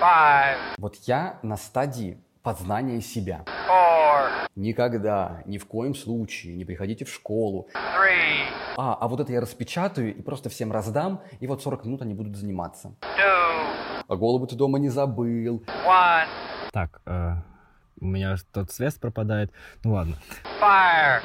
[0.00, 3.44] five, Вот я на стадии познания себя.
[3.68, 7.68] four, Никогда, ни в коем случае не приходите в школу.
[7.74, 8.44] three,
[8.76, 12.14] А, а вот это я распечатаю и просто всем раздам, и вот 40 минут они
[12.14, 12.94] будут заниматься.
[13.00, 15.62] two, А голову ты дома не забыл.
[15.86, 16.26] one,
[16.72, 17.32] Так, э,
[18.00, 19.50] у меня тот связь пропадает.
[19.84, 20.16] Ну ладно.
[20.60, 21.20] fire.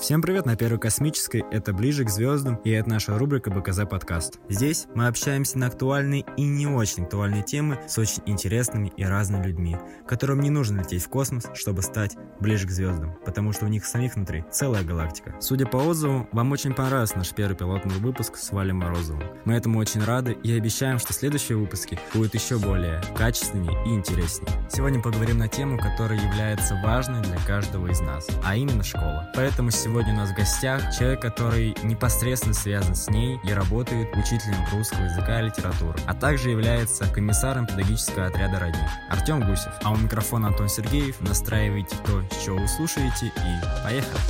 [0.00, 4.38] Всем привет на Первой Космической, это «Ближе к звездам» и это наша рубрика БКЗ подкаст.
[4.48, 9.46] Здесь мы общаемся на актуальные и не очень актуальные темы с очень интересными и разными
[9.46, 13.68] людьми, которым не нужно лететь в космос, чтобы стать ближе к звездам, потому что у
[13.68, 15.34] них самих внутри целая галактика.
[15.38, 19.22] Судя по отзывам, вам очень понравился наш первый пилотный выпуск с Валей Морозовым.
[19.44, 24.50] Мы этому очень рады и обещаем, что следующие выпуски будут еще более качественнее и интереснее.
[24.70, 29.30] Сегодня поговорим на тему, которая является важной для каждого из нас, а именно школа.
[29.34, 34.64] Поэтому сегодня у нас в гостях человек, который непосредственно связан с ней и работает учителем
[34.72, 39.72] русского языка и литературы, а также является комиссаром педагогического отряда «Родник» Артем Гусев.
[39.82, 41.20] А у микрофона Антон Сергеев.
[41.20, 44.20] Настраивайте то, что вы слушаете, и поехали!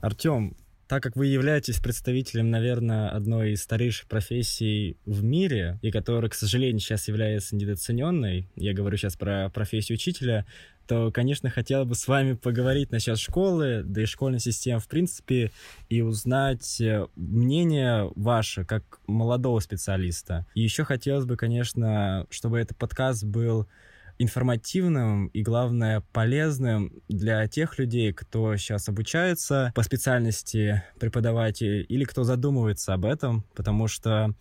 [0.00, 0.56] Артем,
[0.92, 6.34] так как вы являетесь представителем, наверное, одной из старейших профессий в мире, и которая, к
[6.34, 10.44] сожалению, сейчас является недооцененной, я говорю сейчас про профессию учителя,
[10.86, 15.50] то, конечно, хотел бы с вами поговорить насчет школы, да и школьной системы в принципе,
[15.88, 20.46] и узнать э, мнение ваше как молодого специалиста.
[20.54, 23.68] И еще хотелось бы, конечно, чтобы этот подкаст был
[24.18, 32.24] информативным и, главное, полезным для тех людей, кто сейчас обучается по специальности преподаватель или кто
[32.24, 34.34] задумывается об этом, потому что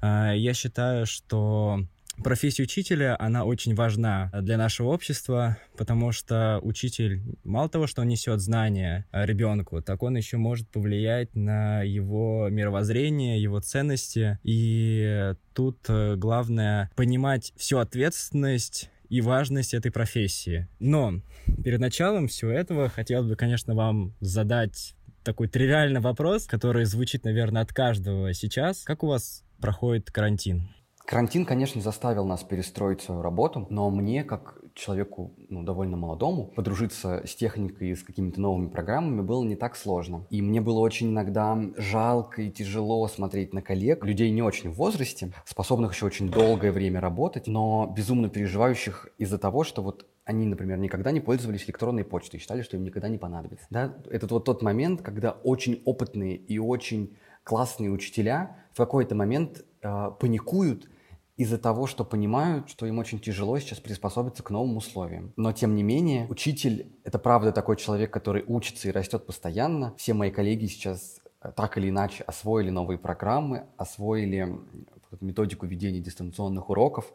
[0.00, 1.80] э, я считаю, что
[2.22, 8.08] профессия учителя, она очень важна для нашего общества, потому что учитель, мало того, что он
[8.08, 14.38] несет знания ребенку, так он еще может повлиять на его мировоззрение, его ценности.
[14.42, 20.68] И тут э, главное понимать всю ответственность и важность этой профессии.
[20.78, 21.20] Но
[21.64, 27.62] перед началом всего этого хотелось бы, конечно, вам задать такой тривиальный вопрос, который звучит, наверное,
[27.62, 28.84] от каждого сейчас.
[28.84, 30.68] Как у вас проходит карантин?
[31.06, 37.22] Карантин, конечно, заставил нас перестроить свою работу, но мне, как человеку ну, довольно молодому, подружиться
[37.24, 40.26] с техникой и с какими-то новыми программами было не так сложно.
[40.30, 44.74] И мне было очень иногда жалко и тяжело смотреть на коллег, людей не очень в
[44.74, 50.44] возрасте, способных еще очень долгое время работать, но безумно переживающих из-за того, что вот они,
[50.44, 53.66] например, никогда не пользовались электронной почтой, считали, что им никогда не понадобится.
[53.70, 53.94] Да?
[54.10, 60.10] Это вот тот момент, когда очень опытные и очень классные учителя в какой-то момент э,
[60.18, 60.88] паникуют,
[61.36, 65.32] из-за того, что понимают, что им очень тяжело сейчас приспособиться к новым условиям.
[65.36, 69.94] Но тем не менее, учитель— это правда такой человек, который учится и растет постоянно.
[69.98, 74.58] Все мои коллеги сейчас э, так или иначе освоили новые программы, освоили
[75.20, 77.12] методику ведения дистанционных уроков,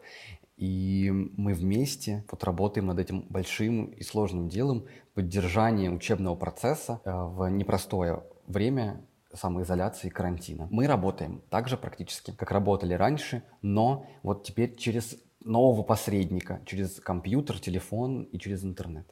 [0.56, 7.10] и мы вместе вот работаем над этим большим и сложным делом поддержания учебного процесса э,
[7.12, 9.04] в непростое время
[9.34, 10.68] самоизоляции и карантина.
[10.70, 17.00] Мы работаем так же практически, как работали раньше, но вот теперь через нового посредника, через
[17.00, 19.06] компьютер, телефон и через интернет.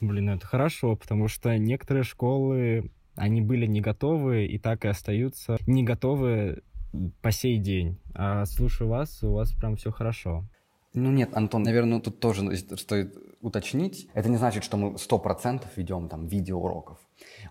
[0.00, 5.56] Блин, это хорошо, потому что некоторые школы, они были не готовы и так и остаются
[5.66, 6.62] не готовы
[7.22, 7.98] по сей день.
[8.14, 10.44] А слушаю вас, у вас прям все хорошо.
[10.96, 14.08] Ну нет, Антон, наверное, тут тоже стоит уточнить.
[14.14, 16.98] Это не значит, что мы сто процентов ведем там видеоуроков.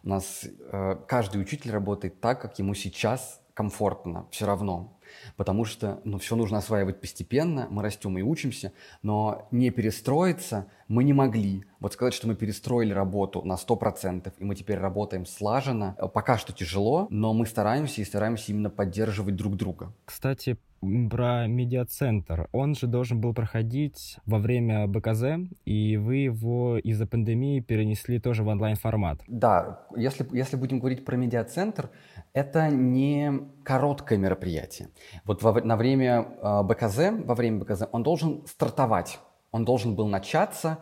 [0.04, 4.95] У нас э, каждый учитель работает так, как ему сейчас комфортно, все равно.
[5.36, 8.72] Потому что ну, все нужно осваивать постепенно, мы растем и учимся,
[9.02, 11.64] но не перестроиться мы не могли.
[11.80, 16.54] Вот сказать, что мы перестроили работу на 100%, и мы теперь работаем слаженно, пока что
[16.54, 19.94] тяжело, но мы стараемся и стараемся именно поддерживать друг друга.
[20.06, 20.58] Кстати,
[21.10, 22.48] про медиацентр.
[22.52, 28.44] Он же должен был проходить во время БКЗ, и вы его из-за пандемии перенесли тоже
[28.44, 29.22] в онлайн-формат.
[29.28, 31.90] Да, если, если будем говорить про медиацентр,
[32.36, 34.90] это не короткое мероприятие.
[35.24, 39.20] Вот во, на время э, БКЗ, во время БКЗ он должен стартовать,
[39.52, 40.80] он должен был начаться.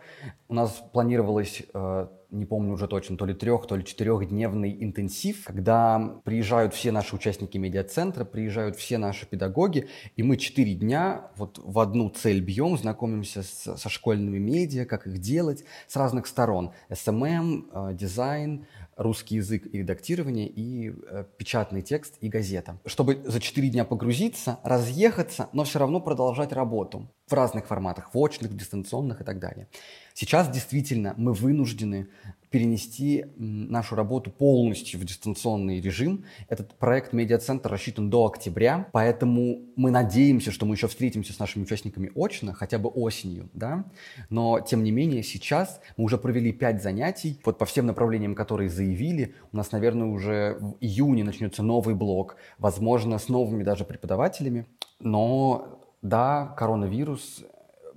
[0.48, 5.44] У нас планировалось э, не помню уже точно, то ли трех, то ли четырехдневный интенсив,
[5.44, 11.60] когда приезжают все наши участники медиацентра, приезжают все наши педагоги, и мы четыре дня вот
[11.62, 16.72] в одну цель бьем, знакомимся с, со школьными медиа, как их делать с разных сторон.
[16.92, 18.66] SMM, э, дизайн,
[18.96, 22.78] русский язык и редактирование, и э, печатный текст, и газета.
[22.86, 28.18] Чтобы за четыре дня погрузиться, разъехаться, но все равно продолжать работу в разных форматах, в
[28.18, 29.68] очных, дистанционных и так далее.
[30.12, 32.08] Сейчас действительно мы вынуждены
[32.54, 36.24] перенести нашу работу полностью в дистанционный режим.
[36.48, 41.64] Этот проект «Медиацентр» рассчитан до октября, поэтому мы надеемся, что мы еще встретимся с нашими
[41.64, 43.86] участниками очно, хотя бы осенью, да.
[44.30, 48.70] Но, тем не менее, сейчас мы уже провели пять занятий, вот по всем направлениям, которые
[48.70, 49.34] заявили.
[49.50, 54.68] У нас, наверное, уже в июне начнется новый блок, возможно, с новыми даже преподавателями.
[55.00, 57.42] Но да, коронавирус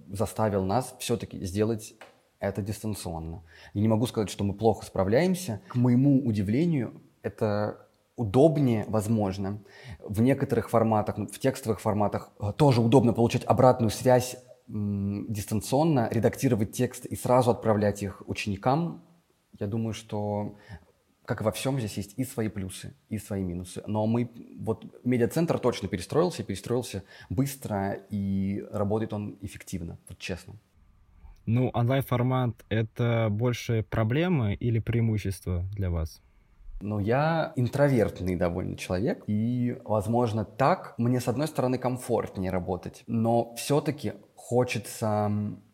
[0.07, 1.94] заставил нас все-таки сделать
[2.39, 3.44] это дистанционно.
[3.74, 5.62] Я не могу сказать, что мы плохо справляемся.
[5.68, 9.60] К моему удивлению, это удобнее, возможно.
[10.00, 14.38] В некоторых форматах, в текстовых форматах э, тоже удобно получать обратную связь
[14.68, 19.01] дистанционно, редактировать текст и сразу отправлять их ученикам.
[19.60, 20.57] Я думаю, что
[21.28, 23.84] как и во всем, здесь есть и свои плюсы, и свои минусы.
[23.86, 30.56] Но мы, вот медиацентр точно перестроился, перестроился быстро, и работает он эффективно, вот честно.
[31.48, 36.22] Ну, онлайн-формат— это больше проблемы или преимущество для вас?
[36.82, 43.56] Ну, я интровертный довольно человек, и, возможно, так мне, с одной стороны, комфортнее работать, но
[43.56, 45.32] все-таки хочется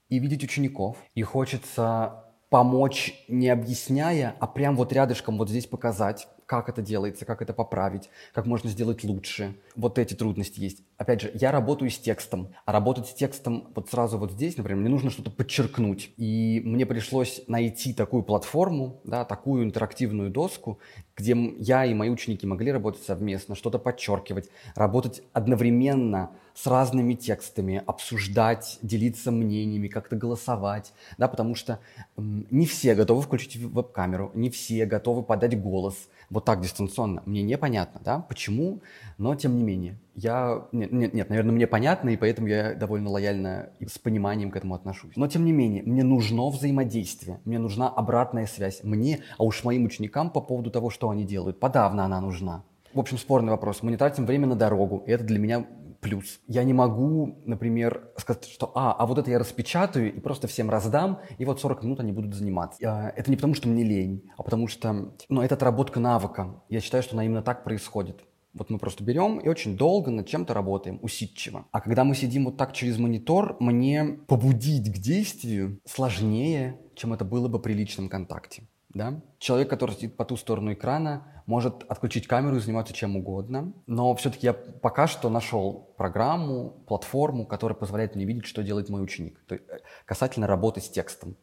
[0.09, 6.27] и видеть учеников, и хочется помочь, не объясняя, а прям вот рядышком вот здесь показать,
[6.45, 9.55] как это делается, как это поправить, как можно сделать лучше.
[9.75, 10.83] Вот эти трудности есть.
[10.97, 14.81] Опять же, я работаю с текстом, а работать с текстом вот сразу вот здесь, например,
[14.81, 16.11] мне нужно что-то подчеркнуть.
[16.17, 20.79] И мне пришлось найти такую платформу, да, такую интерактивную доску,
[21.15, 27.81] где я и мои ученики могли работать совместно, что-то подчеркивать, работать одновременно с разными текстами,
[27.85, 31.79] обсуждать, делиться мнениями, как-то голосовать, да, потому что
[32.17, 35.95] не все готовы включить веб-камеру, не все готовы подать голос,
[36.29, 38.81] вот так дистанционно, мне непонятно, да, почему,
[39.17, 43.09] но тем не менее, я, нет, нет, нет, наверное, мне понятно, и поэтому я довольно
[43.09, 45.15] лояльно и с пониманием к этому отношусь.
[45.15, 49.85] Но тем не менее, мне нужно взаимодействие, мне нужна обратная связь, мне, а уж моим
[49.85, 52.63] ученикам по поводу того, что они делают, подавно она нужна.
[52.93, 53.81] В общем, спорный вопрос.
[53.81, 55.65] Мы не тратим время на дорогу, и это для меня
[56.03, 56.41] плюс.
[56.47, 60.69] Я не могу, например, сказать, что а, а вот это я распечатаю и просто всем
[60.69, 63.13] раздам, и вот 40 минут они будут заниматься.
[63.15, 66.61] Это не потому, что мне лень, а потому что, ну, это отработка навыка.
[66.69, 68.23] Я считаю, что она именно так происходит.
[68.53, 71.65] Вот мы просто берем и очень долго над чем-то работаем, усидчиво.
[71.71, 77.25] А когда мы сидим вот так через монитор, мне побудить к действию сложнее, чем это
[77.25, 78.67] было бы при личном контакте.
[78.93, 79.23] Да?
[79.39, 83.73] Человек, который сидит по ту сторону экрана, может отключить камеру и заниматься чем угодно.
[83.87, 89.03] Но все-таки я пока что нашел программу, платформу, которая позволяет мне видеть, что делает мой
[89.03, 89.39] ученик.
[89.47, 91.35] То есть, э, касательно работы с текстом.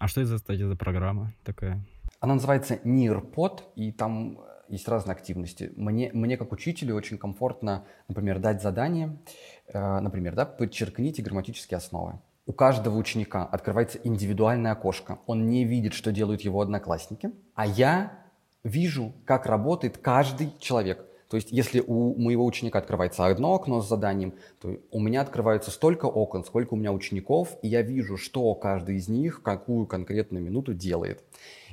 [0.00, 1.84] А что это, кстати, за программа такая?
[2.20, 4.38] Она называется NearPod, и там
[4.68, 5.72] есть разные активности.
[5.76, 9.18] Мне, мне как учителю очень комфортно, например, дать задание,
[9.66, 15.18] э, например, да, подчеркните грамматические основы у каждого ученика открывается индивидуальное окошко.
[15.26, 18.24] Он не видит, что делают его одноклассники, а я
[18.68, 21.04] вижу, как работает каждый человек.
[21.28, 25.70] То есть, если у моего ученика открывается одно окно с заданием, то у меня открывается
[25.70, 30.42] столько окон, сколько у меня учеников, и я вижу, что каждый из них какую конкретную
[30.42, 31.22] минуту делает.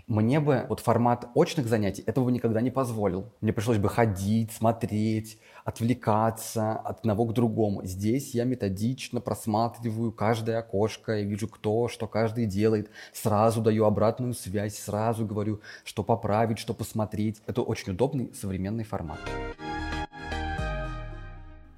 [0.07, 3.31] Мне бы вот формат очных занятий этого бы никогда не позволил.
[3.41, 7.83] Мне пришлось бы ходить, смотреть, отвлекаться от одного к другому.
[7.83, 14.33] Здесь я методично просматриваю каждое окошко, я вижу, кто, что каждый делает, сразу даю обратную
[14.35, 17.41] связь, сразу говорю, что поправить, что посмотреть.
[17.47, 19.19] Это очень удобный современный формат.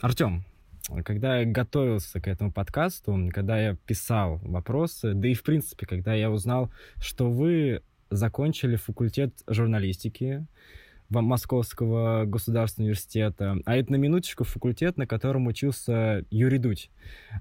[0.01, 0.43] Артем,
[1.05, 6.13] когда я готовился к этому подкасту, когда я писал вопросы, да и в принципе, когда
[6.13, 6.69] я узнал,
[6.99, 10.45] что вы закончили факультет журналистики
[11.09, 16.91] Московского государственного университета, а это на минуточку факультет, на котором учился Юрий Дудь.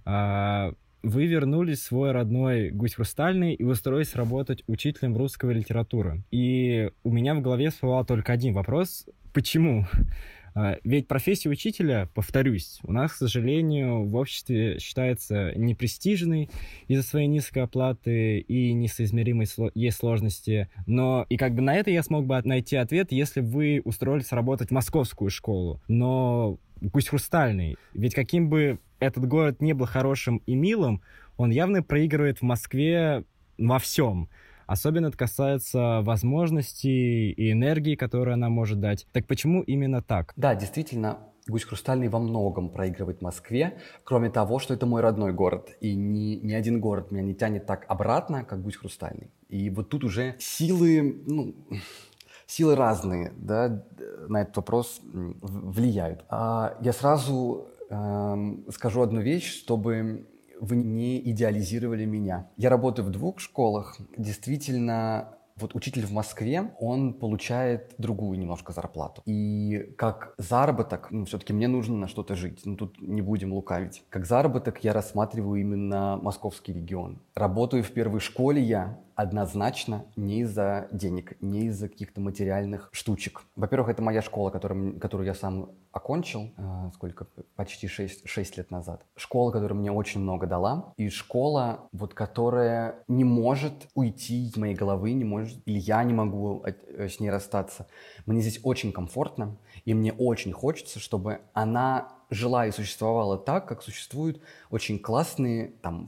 [0.04, 6.24] А, вы вернулись в свой родной Гусь Хрустальный и устроились работать учителем русской литературы.
[6.30, 9.06] И у меня в голове всплывал только один вопрос.
[9.32, 9.86] Почему?
[10.56, 16.48] А, ведь профессия учителя, повторюсь, у нас, к сожалению, в обществе считается непрестижной
[16.88, 20.70] из-за своей низкой оплаты и несоизмеримой есть сложности.
[20.86, 24.70] Но и как бы на это я смог бы найти ответ, если вы устроились работать
[24.70, 25.82] в московскую школу.
[25.88, 26.58] Но
[26.90, 27.76] пусть хрустальный.
[27.92, 31.02] Ведь каким бы этот город не был хорошим и милым,
[31.36, 33.24] он явно проигрывает в Москве
[33.58, 34.30] во всем.
[34.66, 39.06] Особенно это касается возможностей и энергии, которую она может дать.
[39.12, 40.32] Так почему именно так?
[40.36, 41.18] Да, действительно,
[41.48, 45.76] Гусь Хрустальный во многом проигрывает Москве, кроме того, что это мой родной город.
[45.80, 49.30] И ни, ни один город меня не тянет так обратно, как Гусь Хрустальный.
[49.48, 51.54] И вот тут уже силы, ну,
[52.46, 53.84] силы разные, да,
[54.28, 56.24] на этот вопрос влияют.
[56.28, 58.34] А я сразу э,
[58.70, 60.26] скажу одну вещь, чтобы
[60.60, 62.50] вы не идеализировали меня.
[62.56, 63.98] Я работаю в двух школах.
[64.16, 69.22] Действительно, вот учитель в Москве, он получает другую немножко зарплату.
[69.24, 72.62] И как заработок, ну, все-таки мне нужно на что-то жить.
[72.64, 74.04] Ну, тут не будем лукавить.
[74.10, 77.20] Как заработок я рассматриваю именно московский регион.
[77.34, 83.42] Работаю в первой школе я однозначно не из-за денег, не из-за каких-то материальных штучек.
[83.56, 88.70] Во-первых, это моя школа, которую, которую я сам окончил, э, сколько, почти 6, 6 лет
[88.70, 89.02] назад.
[89.16, 94.74] Школа, которая мне очень много дала, и школа, вот, которая не может уйти из моей
[94.74, 97.86] головы, не может, или я не могу от, э, с ней расстаться.
[98.26, 99.56] Мне здесь очень комфортно,
[99.86, 106.06] и мне очень хочется, чтобы она жила и существовала так, как существуют очень классные, там,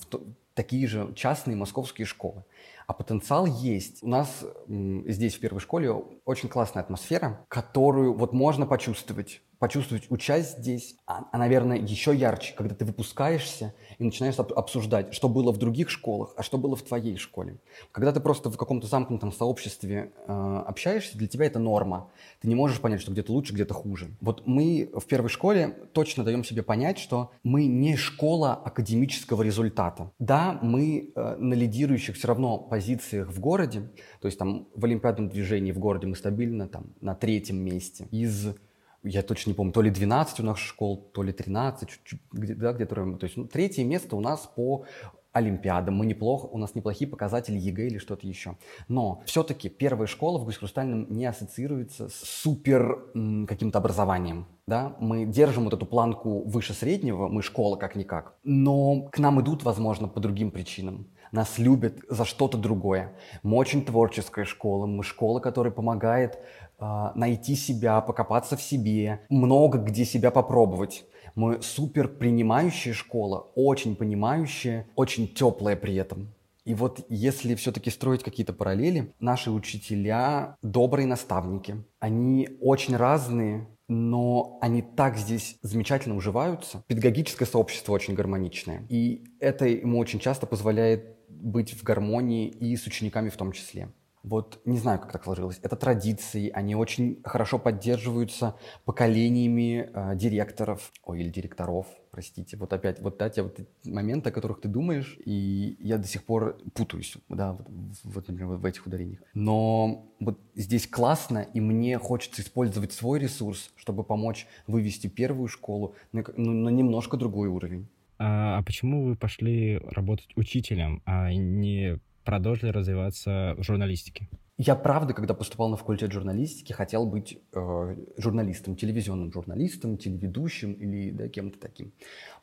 [0.59, 2.45] такие же частные московские школы.
[2.89, 4.03] А потенциал есть.
[4.03, 5.93] У нас здесь, в первой школе,
[6.25, 12.55] очень классная атмосфера, которую вот можно почувствовать почувствовать участь здесь, а, а, наверное, еще ярче,
[12.57, 16.83] когда ты выпускаешься и начинаешь обсуждать, что было в других школах, а что было в
[16.83, 17.59] твоей школе.
[17.93, 22.11] Когда ты просто в каком-то замкнутом сообществе э, общаешься, для тебя это норма.
[22.41, 24.11] Ты не можешь понять, что где-то лучше, где-то хуже.
[24.21, 30.13] Вот мы в первой школе точно даем себе понять, что мы не школа академического результата.
[30.19, 35.29] Да, мы э, на лидирующих все равно позициях в городе, то есть там в олимпиадном
[35.29, 38.07] движении в городе мы стабильно там на третьем месте.
[38.11, 38.55] Из
[39.03, 42.55] я точно не помню, то ли 12 у нас школ, то ли 13, чуть-чуть, где,
[42.55, 44.85] да, где-то, то есть ну, третье место у нас по
[45.33, 48.57] Олимпиадам, мы неплохо, у нас неплохие показатели ЕГЭ или что-то еще.
[48.89, 54.47] Но все-таки первая школа в Гусь Хрустальном не ассоциируется с супер м, каким-то образованием.
[54.67, 54.97] Да?
[54.99, 58.35] Мы держим вот эту планку выше среднего, мы школа как-никак.
[58.43, 63.13] Но к нам идут, возможно, по другим причинам нас любят за что-то другое.
[63.43, 66.39] Мы очень творческая школа, мы школа, которая помогает
[66.79, 71.05] найти себя, покопаться в себе, много где себя попробовать.
[71.35, 76.35] Мы супер принимающая школа, очень понимающая, очень теплая при этом.
[76.65, 81.83] И вот если все-таки строить какие-то параллели, наши учителя добрые наставники.
[81.99, 86.85] Они очень разные, но они так здесь замечательно уживаются.
[86.87, 88.87] Педагогическое сообщество очень гармоничное.
[88.91, 93.89] И это ему очень часто позволяет быть в гармонии и с учениками в том числе.
[94.23, 95.59] Вот не знаю, как так сложилось.
[95.63, 102.57] Это традиции, они очень хорошо поддерживаются поколениями э, директоров, ой, или директоров, простите.
[102.57, 106.59] Вот опять вот эти вот моменты, о которых ты думаешь, и я до сих пор
[106.75, 107.67] путаюсь, да, вот,
[108.05, 109.21] вот например, в этих ударениях.
[109.35, 115.95] Но вот здесь классно, и мне хочется использовать свой ресурс, чтобы помочь вывести первую школу
[116.13, 117.89] на, ну, на немножко другой уровень.
[118.19, 124.29] А, а почему вы пошли работать учителем, а не продолжили развиваться в журналистике?
[124.59, 131.11] Я правда, когда поступал на факультет журналистики, хотел быть э, журналистом, телевизионным журналистом, телеведущим или
[131.11, 131.91] да, кем-то таким.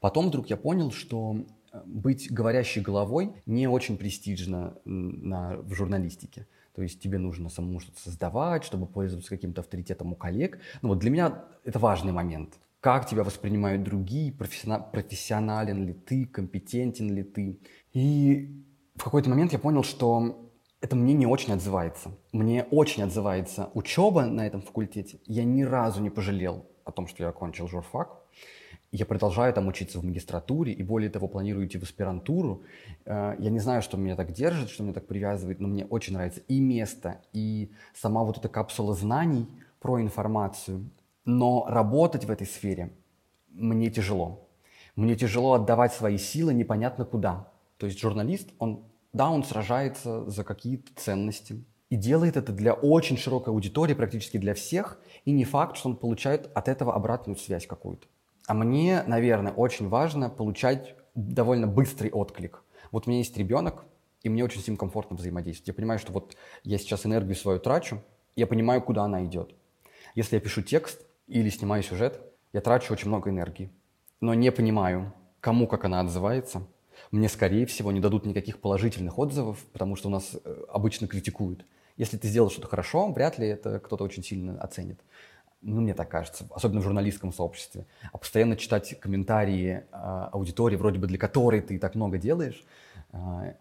[0.02, 1.36] Потом вдруг я понял, что
[1.72, 6.48] э, быть говорящей головой не очень престижно на, в журналистике.
[6.74, 10.58] То есть тебе нужно самому что-то создавать, чтобы пользоваться каким-то авторитетом у коллег.
[10.82, 12.56] Ну вот для меня это важный момент.
[12.80, 17.60] Как тебя воспринимают другие, профессионален ли ты, компетентен ли ты.
[17.94, 22.12] И в какой-то момент я понял, что это мне не очень отзывается.
[22.32, 25.20] Мне очень отзывается учеба на этом факультете.
[25.26, 28.22] Я ни разу не пожалел о том, что я окончил журфак.
[28.92, 32.64] Я продолжаю там учиться в магистратуре и более того планирую идти в аспирантуру.
[33.06, 36.14] Э, я не знаю, что меня так держит, что меня так привязывает, но мне очень
[36.14, 39.48] нравится и место, и сама вот эта капсула знаний
[39.82, 40.90] про информацию.
[41.26, 42.94] Но работать в этой сфере
[43.50, 44.48] мне тяжело.
[44.96, 47.52] Мне тяжело отдавать свои силы непонятно куда.
[47.78, 53.18] То есть журналист, он, да, он сражается за какие-то ценности и делает это для очень
[53.18, 57.68] широкой аудитории, практически для всех, и не факт, что он получает от этого обратную связь
[57.68, 58.08] какую-то.
[58.48, 62.64] А мне, наверное, очень важно получать довольно быстрый отклик.
[62.92, 63.86] Вот у меня есть ребенок,
[64.24, 65.68] и мне очень с ним комфортно взаимодействовать.
[65.68, 68.02] Я понимаю, что вот я сейчас энергию свою трачу,
[68.36, 69.56] я понимаю, куда она идет.
[70.16, 72.22] Если я пишу текст или снимаю сюжет,
[72.54, 73.72] я трачу очень много энергии,
[74.22, 76.68] но не понимаю, кому как она отзывается,
[77.12, 81.66] мне, скорее всего, не дадут никаких положительных отзывов, потому что у нас э, обычно критикуют.
[81.98, 85.00] Если ты сделал что-то хорошо, вряд ли это кто-то очень сильно оценит.
[85.62, 87.86] Ну, мне так кажется, особенно в журналистском сообществе.
[88.12, 89.96] А постоянно читать комментарии э,
[90.32, 92.64] аудитории, вроде бы для которой ты так много делаешь,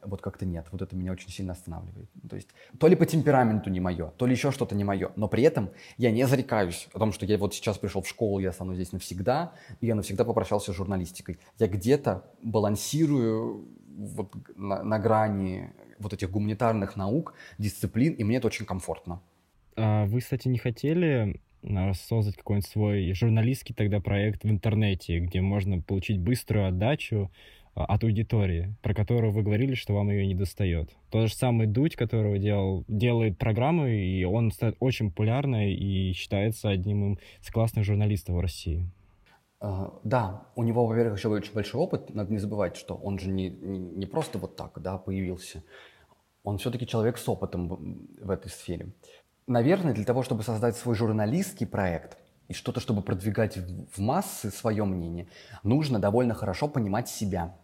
[0.02, 0.66] вот как-то нет.
[0.72, 2.08] Вот это меня очень сильно останавливает.
[2.28, 5.12] То есть то ли по темпераменту не мое, то ли еще что-то не мое.
[5.16, 8.38] Но при этом я не зарекаюсь о том, что я вот сейчас пришел в школу,
[8.38, 11.38] я останусь здесь навсегда, и я навсегда попрощался с журналистикой.
[11.58, 18.48] Я где-то балансирую вот на, на грани вот этих гуманитарных наук, дисциплин, и мне это
[18.48, 19.20] очень комфортно.
[19.76, 25.40] А вы, кстати, не хотели а, создать какой-нибудь свой журналистский тогда проект в интернете, где
[25.40, 30.34] можно получить быструю отдачу, а, от аудитории, про которую вы говорили, что вам ее не
[30.34, 30.90] достает.
[31.10, 37.18] Тот же самый Дудь, которого делал, делает программы, и он очень популярный и считается одним
[37.42, 38.88] из классных журналистов в России.
[39.60, 42.14] Uh, да, у него, во-первых, еще очень большой опыт.
[42.14, 45.62] Надо не забывать, что он же не, не, не просто вот так да, появился.
[46.42, 48.92] Он все-таки человек с опытом в, в этой сфере.
[49.46, 54.84] Наверное, для того, чтобы создать свой журналистский проект, и что-то, чтобы продвигать в массы свое
[54.84, 55.28] мнение,
[55.62, 57.56] нужно довольно хорошо понимать себя.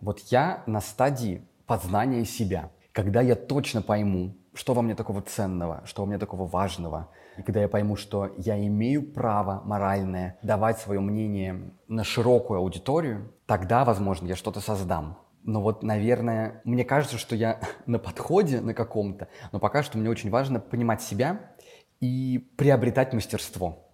[0.00, 2.70] Вот я на стадии познания себя.
[2.92, 7.42] Когда я точно пойму, что во мне такого ценного, что во мне такого важного, и
[7.42, 13.84] когда я пойму, что я имею право моральное давать свое мнение на широкую аудиторию, тогда,
[13.84, 15.18] возможно, я что-то создам.
[15.42, 20.08] Но вот, наверное, мне кажется, что я на подходе на каком-то, но пока что мне
[20.08, 21.52] очень важно понимать себя
[22.00, 23.86] и приобретать мастерство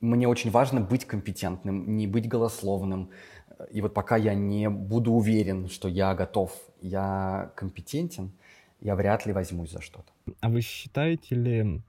[0.00, 3.10] мне очень важно быть компетентным, не быть голословным.
[3.70, 8.32] И вот пока я не буду уверен, что я готов, я компетентен,
[8.80, 10.10] я вряд ли возьмусь за что-то.
[10.40, 11.82] А вы считаете ли,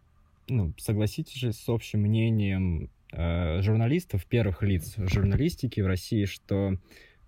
[0.48, 6.78] ну, согласитесь же с общим мнением э, журналистов, первых лиц журналистики в России, что,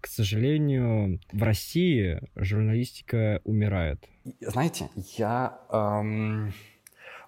[0.01, 4.03] к сожалению, в России журналистика умирает?
[4.41, 5.59] Знаете, я...
[5.69, 6.53] Эм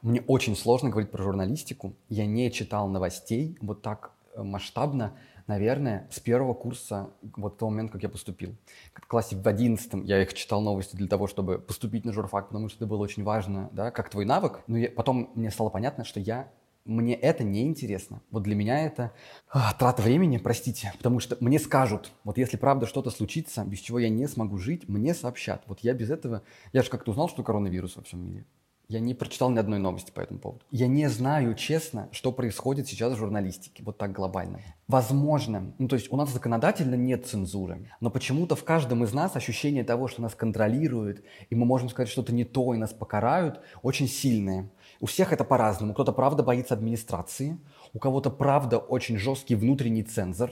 [0.05, 1.95] мне очень сложно говорить про журналистику.
[2.09, 7.91] Я не читал новостей вот так масштабно, наверное, с первого курса, вот в тот момент,
[7.91, 8.55] как я поступил.
[8.93, 12.69] В классе в одиннадцатом я их читал новости для того, чтобы поступить на журфак, потому
[12.69, 14.61] что это было очень важно, да, как твой навык.
[14.67, 16.49] Но я, потом мне стало понятно, что я
[16.85, 18.21] мне это не интересно.
[18.29, 19.11] Вот для меня это
[19.49, 23.97] а, трата времени, простите, потому что мне скажут, вот если правда что-то случится, без чего
[23.97, 25.63] я не смогу жить, мне сообщат.
[25.65, 28.45] Вот я без этого, я же как-то узнал, что коронавирус во всем мире.
[28.87, 30.63] Я не прочитал ни одной новости по этому поводу.
[30.69, 34.59] Я не знаю, честно, что происходит сейчас в журналистике, вот так глобально.
[34.87, 39.35] Возможно, ну то есть у нас законодательно нет цензуры, но почему-то в каждом из нас
[39.35, 43.59] ощущение того, что нас контролируют, и мы можем сказать что-то не то, и нас покарают,
[43.81, 44.69] очень сильное.
[44.99, 45.93] У всех это по-разному.
[45.93, 47.57] Кто-то правда боится администрации,
[47.93, 50.51] у кого-то правда очень жесткий внутренний цензор.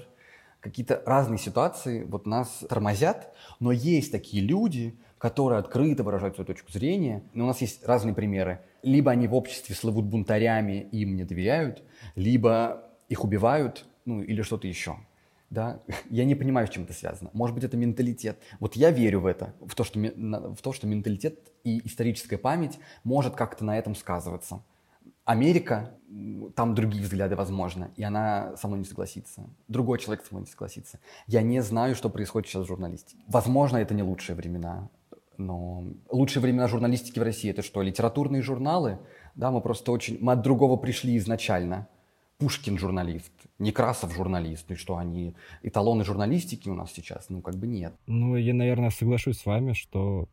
[0.60, 6.70] Какие-то разные ситуации вот нас тормозят, но есть такие люди, которые открыто выражают свою точку
[6.70, 7.24] зрения.
[7.34, 8.60] Но у нас есть разные примеры.
[8.82, 11.82] Либо они в обществе слывут бунтарями, им не доверяют,
[12.16, 14.98] либо их убивают, ну или что-то еще.
[15.50, 15.80] Да?
[16.10, 17.30] Я не понимаю, с чем это связано.
[17.32, 18.38] Может быть, это менталитет.
[18.60, 22.78] Вот я верю в это, в то, что, в то, что менталитет и историческая память
[23.06, 24.62] может как-то на этом сказываться.
[25.24, 25.96] Америка,
[26.54, 29.50] там другие взгляды возможно, и она со мной не согласится.
[29.70, 31.00] Другой человек со мной не согласится.
[31.28, 33.24] Я не знаю, что происходит сейчас в журналистике.
[33.28, 34.90] Возможно, это не лучшие времена.
[35.38, 37.82] Но лучшие времена журналистики в России это что?
[37.82, 39.00] Литературные журналы?
[39.36, 40.18] Да, мы просто очень...
[40.22, 41.88] Мы от другого пришли изначально.
[42.38, 44.70] Пушкин журналист, Некрасов журналист.
[44.72, 47.30] И что, они эталоны журналистики у нас сейчас?
[47.30, 47.94] Ну, как бы нет.
[48.08, 50.28] Ну, я, наверное, соглашусь с вами, что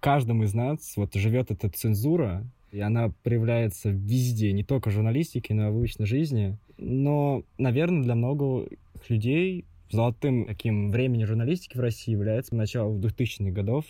[0.00, 5.54] каждым из нас вот живет эта цензура, и она проявляется везде, не только в журналистике,
[5.54, 6.56] но и в обычной жизни.
[6.78, 8.68] Но, наверное, для многих
[9.08, 13.84] людей золотым таким временем журналистики в России является начало 2000-х годов,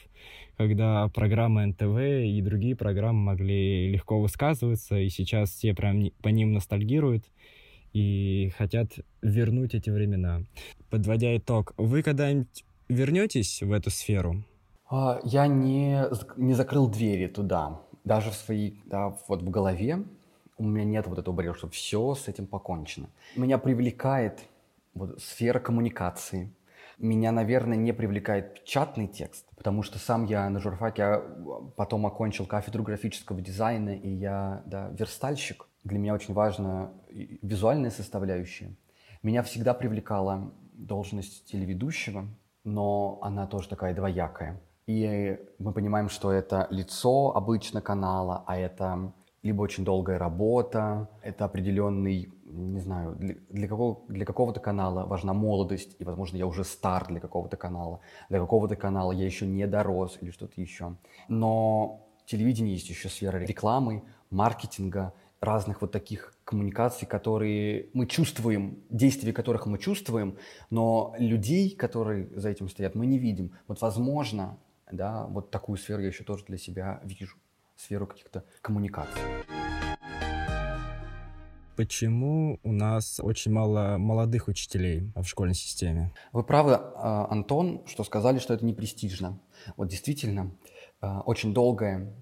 [0.57, 6.53] когда программы НТВ и другие программы могли легко высказываться, и сейчас все прям по ним
[6.53, 7.25] ностальгируют
[7.93, 10.43] и хотят вернуть эти времена.
[10.91, 14.45] Подводя итог, вы когда-нибудь вернетесь в эту сферу?
[14.89, 16.05] А, я не,
[16.37, 17.81] не закрыл двери туда.
[18.05, 20.05] Даже в своей, да, вот в голове
[20.57, 23.09] у меня нет вот этого барьера, что все с этим покончено.
[23.37, 24.41] Меня привлекает
[24.95, 26.55] вот, сфера коммуникации.
[26.99, 32.47] Меня, наверное, не привлекает печатный текст, потому что сам я на журфаке а, потом окончил
[32.47, 35.67] кафедру графического дизайна, и я да, верстальщик.
[35.83, 38.77] Для меня очень важна визуальная составляющая.
[39.23, 42.27] Меня всегда привлекала должность телеведущего,
[42.65, 44.61] но она тоже такая двоякая.
[44.87, 51.45] И мы понимаем, что это лицо обычно канала, а это либо очень долгая работа, это
[51.45, 56.65] определенный не знаю, для, для, какого, для какого-то канала важна молодость, и, возможно, я уже
[56.65, 60.97] стар для какого-то канала, для какого-то канала я еще не дорос или что-то еще.
[61.29, 69.33] Но телевидение есть еще сфера рекламы, маркетинга, разных вот таких коммуникаций, которые мы чувствуем, действия
[69.33, 70.37] которых мы чувствуем,
[70.69, 73.53] но людей, которые за этим стоят, мы не видим.
[73.67, 74.59] Вот, возможно,
[74.93, 77.37] да, вот такую сферу я еще тоже для себя вижу,
[77.77, 79.23] сферу каких-то коммуникаций
[81.81, 86.13] почему у нас очень мало молодых учителей в школьной системе?
[86.31, 89.41] Вы правы, а, Антон, что сказали, что это не престижно.
[89.79, 90.55] Вот действительно,
[91.01, 92.15] а, очень долгое.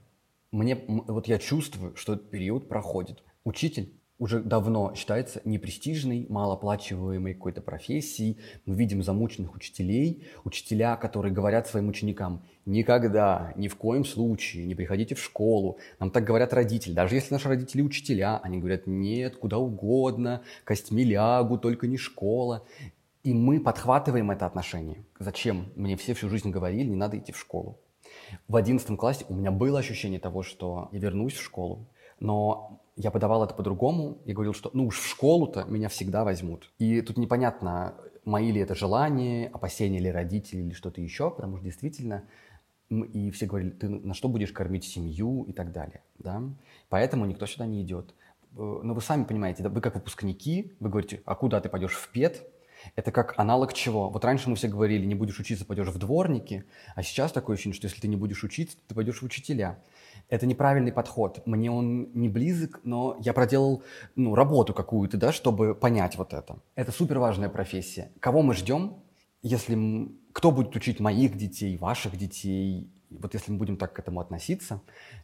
[0.52, 3.24] Мне, вот я чувствую, что этот период проходит.
[3.42, 8.38] Учитель уже давно считается непрестижной, малооплачиваемой какой-то профессией.
[8.66, 14.74] Мы видим замученных учителей, учителя, которые говорят своим ученикам, никогда, ни в коем случае не
[14.74, 15.78] приходите в школу.
[16.00, 16.92] Нам так говорят родители.
[16.92, 22.64] Даже если наши родители учителя, они говорят, нет, куда угодно, костьми лягу, только не школа.
[23.22, 25.04] И мы подхватываем это отношение.
[25.18, 25.66] Зачем?
[25.76, 27.78] Мне все всю жизнь говорили, не надо идти в школу.
[28.48, 31.86] В одиннадцатом классе у меня было ощущение того, что я вернусь в школу,
[32.20, 36.70] но я подавал это по-другому и говорил, что ну уж в школу-то меня всегда возьмут.
[36.78, 41.64] И тут непонятно, мои ли это желания, опасения ли родителей или что-то еще, потому что
[41.64, 42.24] действительно
[42.90, 46.42] и все говорили, ты на что будешь кормить семью и так далее, да?
[46.88, 48.14] Поэтому никто сюда не идет.
[48.56, 52.10] Э, но вы сами понимаете, вы как выпускники, вы говорите, а куда ты пойдешь в
[52.10, 52.42] ПЕД?
[52.96, 54.08] Это как аналог чего?
[54.10, 57.76] Вот раньше мы все говорили, не будешь учиться, пойдешь в дворники, а сейчас такое ощущение,
[57.76, 59.78] что если ты не будешь учиться, ты пойдешь в учителя.
[60.28, 61.46] Это неправильный подход.
[61.46, 63.82] Мне он не близок, но я проделал
[64.14, 66.58] ну, работу какую-то, да, чтобы понять вот это.
[66.74, 68.12] Это супер важная профессия.
[68.20, 68.98] Кого мы ждем,
[69.42, 74.20] если кто будет учить моих детей, ваших детей, вот если мы будем так к этому
[74.20, 74.80] относиться,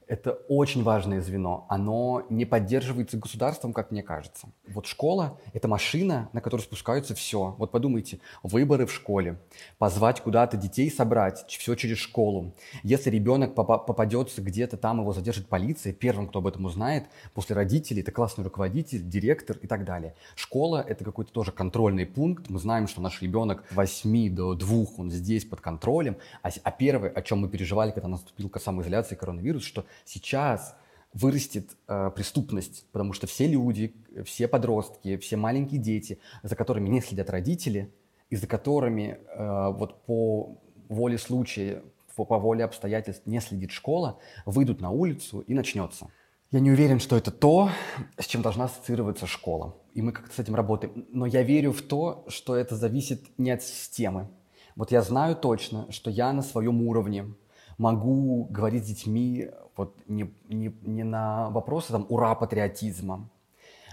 [0.06, 1.66] это очень важное звено.
[1.68, 4.48] Оно не поддерживается государством, как мне кажется.
[4.68, 7.54] Вот школа– это машина, на которую спускаются все.
[7.58, 9.38] Вот подумайте, выборы в школе,
[9.78, 12.54] позвать куда-то детей собрать, все через школу.
[12.82, 18.02] Если ребенок попадется где-то там, его задержит полиция, первым, кто об этом узнает, после родителей,
[18.02, 20.14] это классный руководитель, директор и так далее.
[20.36, 22.48] Школа– это какой-то тоже контрольный пункт.
[22.48, 26.16] Мы знаем, что наш ребенок с 8 до 2, он здесь под контролем.
[26.42, 30.76] А, а первое, о чем мы переживали, когда наступил самоизоляция коронавирус, что сейчас
[31.12, 37.00] вырастет э, преступность, потому что все люди, все подростки, все маленькие дети, за которыми не
[37.00, 37.92] следят родители,
[38.30, 40.58] и за которыми э, вот по
[40.88, 41.82] воле случая,
[42.16, 46.08] по, по воле обстоятельств не следит школа, выйдут на улицу и начнется.
[46.50, 47.70] Я не уверен, что это то,
[48.18, 49.74] с чем должна ассоциироваться школа.
[49.94, 51.06] И мы как-то с этим работаем.
[51.10, 54.28] Но я верю в то, что это зависит не от системы.
[54.76, 57.34] Вот я знаю точно, что я на своем уровне
[57.78, 63.28] могу говорить с детьми вот не, не, не на вопросы там ура патриотизма,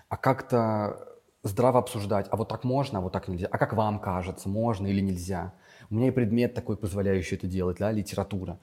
[0.10, 1.08] а как-то
[1.44, 4.88] здраво обсуждать, а вот так можно, а вот так нельзя, а как вам кажется, можно
[4.88, 5.54] или нельзя.
[5.90, 8.60] У меня и предмет такой, позволяющий это делать, да, литература.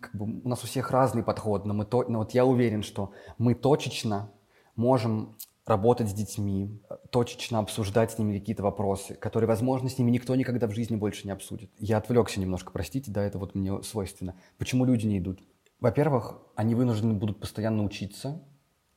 [0.00, 2.82] Как бы у нас у всех разный подход, но, мы то, но вот я уверен,
[2.82, 4.30] что мы точечно
[4.76, 10.34] можем работать с детьми, точечно обсуждать с ними какие-то вопросы, которые, возможно, с ними никто
[10.34, 11.70] никогда в жизни больше не обсудит.
[11.78, 14.34] Я отвлекся немножко, простите, да, это вот мне свойственно.
[14.58, 15.40] Почему люди не идут?
[15.80, 18.42] Во-первых, они вынуждены будут постоянно учиться,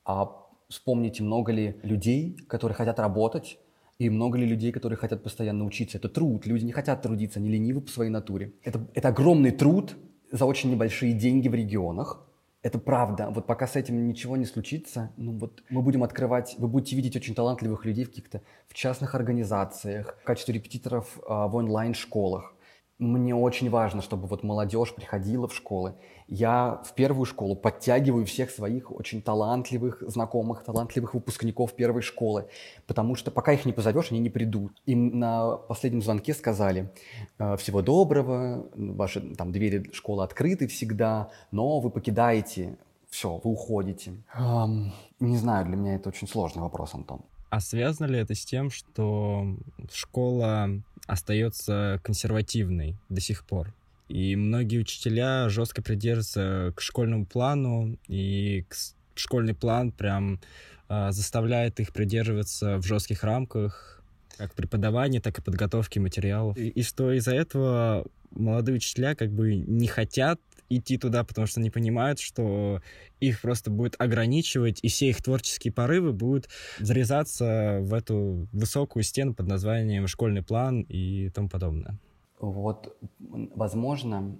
[0.04, 3.58] а вспомните, много ли людей, которые хотят работать,
[3.98, 5.98] и много ли людей, которые хотят постоянно учиться.
[5.98, 6.46] Это труд.
[6.46, 8.52] Люди не хотят трудиться, они ленивы по своей натуре.
[8.62, 9.96] Это, это огромный труд
[10.32, 12.26] за очень небольшие деньги в регионах.
[12.64, 13.28] Это правда.
[13.28, 17.14] Вот пока с этим ничего не случится, ну вот мы будем открывать, вы будете видеть
[17.14, 22.53] очень талантливых людей в каких-то в частных организациях, в качестве репетиторов а, в онлайн-школах
[22.98, 25.94] мне очень важно, чтобы вот молодежь приходила в школы.
[26.28, 32.48] Я в первую школу подтягиваю всех своих очень талантливых знакомых, талантливых выпускников первой школы,
[32.86, 34.80] потому что пока их не позовешь, они не придут.
[34.86, 36.92] Им на последнем звонке сказали,
[37.38, 42.78] «Э, всего доброго, ваши там двери школы открыты всегда, но вы покидаете,
[43.10, 44.12] все, вы уходите.
[44.34, 47.20] Эм, не знаю, для меня это очень сложный вопрос, Антон.
[47.54, 49.56] А связано ли это с тем, что
[49.92, 50.70] школа
[51.06, 53.72] остается консервативной до сих пор?
[54.08, 58.66] И многие учителя жестко придерживаются к школьному плану, и
[59.14, 60.40] школьный план прям
[60.88, 64.02] э, заставляет их придерживаться в жестких рамках,
[64.36, 66.58] как преподавания, так и подготовки материалов.
[66.58, 71.60] И, и что из-за этого молодые учителя как бы не хотят идти туда, потому что
[71.60, 72.80] они понимают, что
[73.20, 76.48] их просто будет ограничивать, и все их творческие порывы будут
[76.78, 81.98] зарезаться в эту высокую стену под названием школьный план и тому подобное.
[82.40, 84.36] Вот, возможно,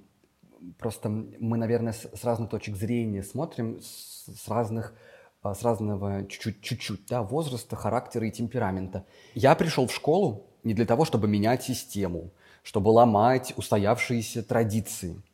[0.79, 4.95] просто мы, наверное, с разных точек зрения смотрим, с разных
[5.43, 9.05] а, с разного чуть-чуть да, возраста, характера и темперамента.
[9.35, 12.33] Я пришел в школу не для того, чтобы менять систему,
[12.63, 15.23] чтобы ломать устоявшиеся традиции–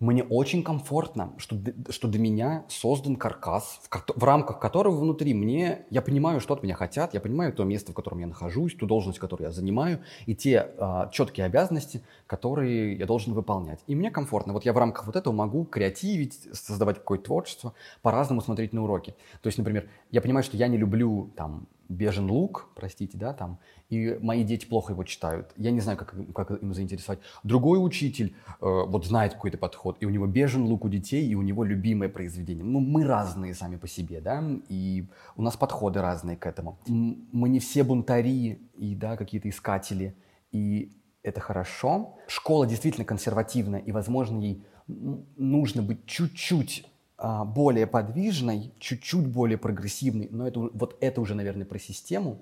[0.00, 1.56] мне очень комфортно, что,
[1.90, 6.62] что для меня создан каркас, в, в рамках которого внутри мне, я понимаю, что от
[6.62, 10.00] меня хотят, я понимаю то место, в котором я нахожусь, ту должность, которую я занимаю,
[10.26, 13.80] и те а, четкие обязанности, которые я должен выполнять.
[13.88, 14.52] И мне комфортно.
[14.52, 19.16] Вот я в рамках вот этого могу креативить, создавать какое-то творчество, по-разному смотреть на уроки.
[19.42, 23.58] То есть, например, я понимаю, что я не люблю там бежен лук, простите, да, там,
[23.88, 25.52] и мои дети плохо его читают.
[25.56, 27.20] Я не знаю, как, как им заинтересовать.
[27.42, 31.34] Другой учитель э, вот знает какой-то подход, и у него бежен лук у детей, и
[31.34, 32.64] у него любимое произведение.
[32.64, 36.78] Ну, мы разные сами по себе, да, и у нас подходы разные к этому.
[36.86, 40.14] Мы не все бунтари и, да, какие-то искатели,
[40.52, 42.18] и это хорошо.
[42.26, 46.86] Школа действительно консервативная, и, возможно, ей нужно быть чуть-чуть
[47.18, 52.38] более подвижной, чуть-чуть более прогрессивной, но это, вот это уже, наверное, про систему.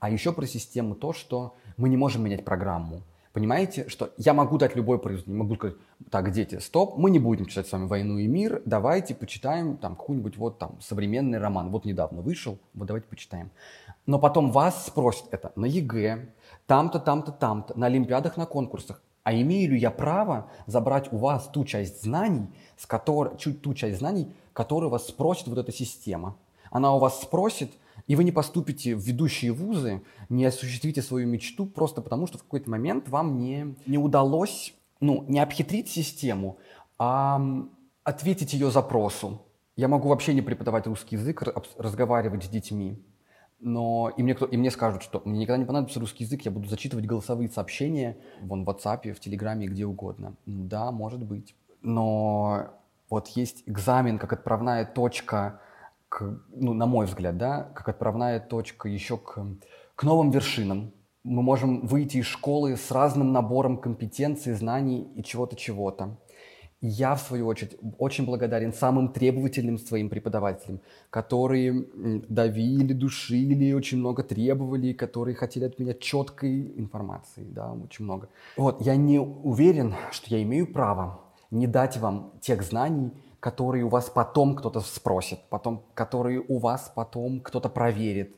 [0.00, 3.02] А еще про систему то, что мы не можем менять программу.
[3.32, 5.76] Понимаете, что я могу дать любой произведение, могу сказать,
[6.10, 9.94] так, дети, стоп, мы не будем читать с вами «Войну и мир», давайте почитаем там
[9.94, 13.50] какой-нибудь вот там современный роман, вот недавно вышел, вот давайте почитаем.
[14.06, 16.30] Но потом вас спросят это на ЕГЭ,
[16.66, 19.02] там-то, там-то, там-то, на олимпиадах, на конкурсах.
[19.22, 23.74] А имею ли я право забрать у вас ту часть знаний, с которой, чуть ту
[23.74, 26.36] часть знаний, которую вас спросит вот эта система?
[26.70, 27.72] Она у вас спросит,
[28.06, 32.42] и вы не поступите в ведущие вузы, не осуществите свою мечту просто потому, что в
[32.42, 36.58] какой-то момент вам не, не удалось ну, не обхитрить систему,
[36.98, 37.40] а
[38.02, 39.42] ответить ее запросу.
[39.76, 41.42] Я могу вообще не преподавать русский язык,
[41.76, 42.98] разговаривать с детьми
[43.58, 46.50] но и мне, кто, и мне скажут, что мне никогда не понадобится русский язык, я
[46.50, 50.36] буду зачитывать голосовые сообщения вон в WhatsApp, в Телеграме, где угодно.
[50.44, 51.54] Да, может быть.
[51.86, 52.70] Но
[53.08, 55.60] вот есть экзамен как отправная точка,
[56.08, 59.46] к, ну, на мой взгляд, да, как отправная точка еще к,
[59.94, 60.92] к новым вершинам.
[61.22, 66.18] Мы можем выйти из школы с разным набором компетенций, знаний и чего-то, чего-то.
[66.80, 71.86] Я, в свою очередь, очень благодарен самым требовательным своим преподавателям, которые
[72.28, 78.28] давили, душили, очень много требовали, которые хотели от меня четкой информации, да, очень много.
[78.56, 83.88] Вот, я не уверен, что я имею право не дать вам тех знаний, которые у
[83.88, 88.34] вас потом кто-то спросит, потом, которые у вас потом кто-то проверит,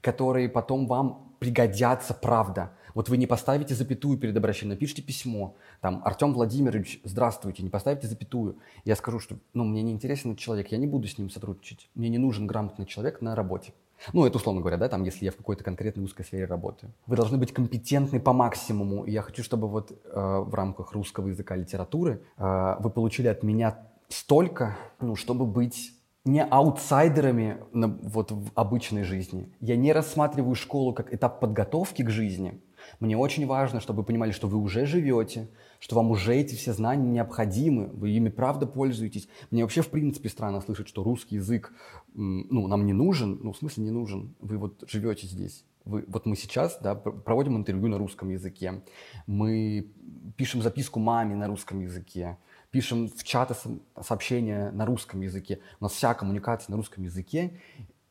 [0.00, 2.72] которые потом вам пригодятся, правда.
[2.94, 8.06] Вот вы не поставите запятую перед обращением, напишите письмо, там, Артем Владимирович, здравствуйте, не поставите
[8.06, 8.58] запятую.
[8.84, 11.88] Я скажу, что, ну, мне не интересен этот человек, я не буду с ним сотрудничать.
[11.94, 13.72] Мне не нужен грамотный человек на работе.
[14.12, 16.92] Ну, это условно говоря, да, там, если я в какой-то конкретной узкой сфере работаю.
[17.06, 19.04] Вы должны быть компетентны по максимуму.
[19.04, 23.42] И я хочу, чтобы вот э, в рамках русского языка литературы э, вы получили от
[23.42, 25.92] меня столько, ну, чтобы быть
[26.24, 29.52] не аутсайдерами на, вот, в обычной жизни.
[29.60, 32.60] Я не рассматриваю школу как этап подготовки к жизни,
[32.98, 35.48] мне очень важно, чтобы вы понимали, что вы уже живете,
[35.80, 39.28] что вам уже эти все знания необходимы, вы ими правда пользуетесь.
[39.50, 41.72] Мне вообще в принципе странно слышать, что русский язык
[42.14, 43.40] ну, нам не нужен.
[43.42, 44.34] Ну, в смысле не нужен.
[44.40, 45.64] Вы вот живете здесь.
[45.86, 48.82] Вы, вот мы сейчас да, проводим интервью на русском языке.
[49.26, 49.90] Мы
[50.36, 52.36] пишем записку маме на русском языке
[52.70, 53.54] пишем в чаты
[54.00, 55.60] сообщения на русском языке.
[55.80, 57.60] У нас вся коммуникация на русском языке.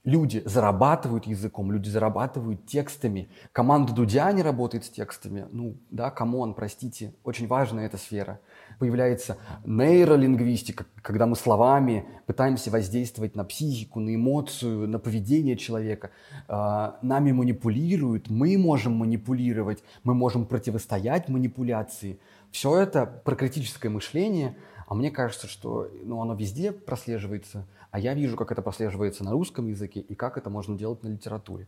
[0.05, 3.29] Люди зарабатывают языком, люди зарабатывают текстами.
[3.51, 5.45] Команда Дудя не работает с текстами.
[5.51, 8.39] Ну, да, come on, простите, очень важная эта сфера.
[8.79, 16.11] Появляется нейролингвистика, когда мы словами пытаемся воздействовать на психику, на эмоцию, на поведение человека.
[16.47, 22.21] А, нами манипулируют, мы можем манипулировать, мы можем противостоять манипуляции.
[22.51, 24.55] Все это про критическое мышление,
[24.87, 29.31] а мне кажется, что ну, оно везде прослеживается– а я вижу, как это прослеживается на
[29.31, 31.67] русском языке и как это можно делать на литературе.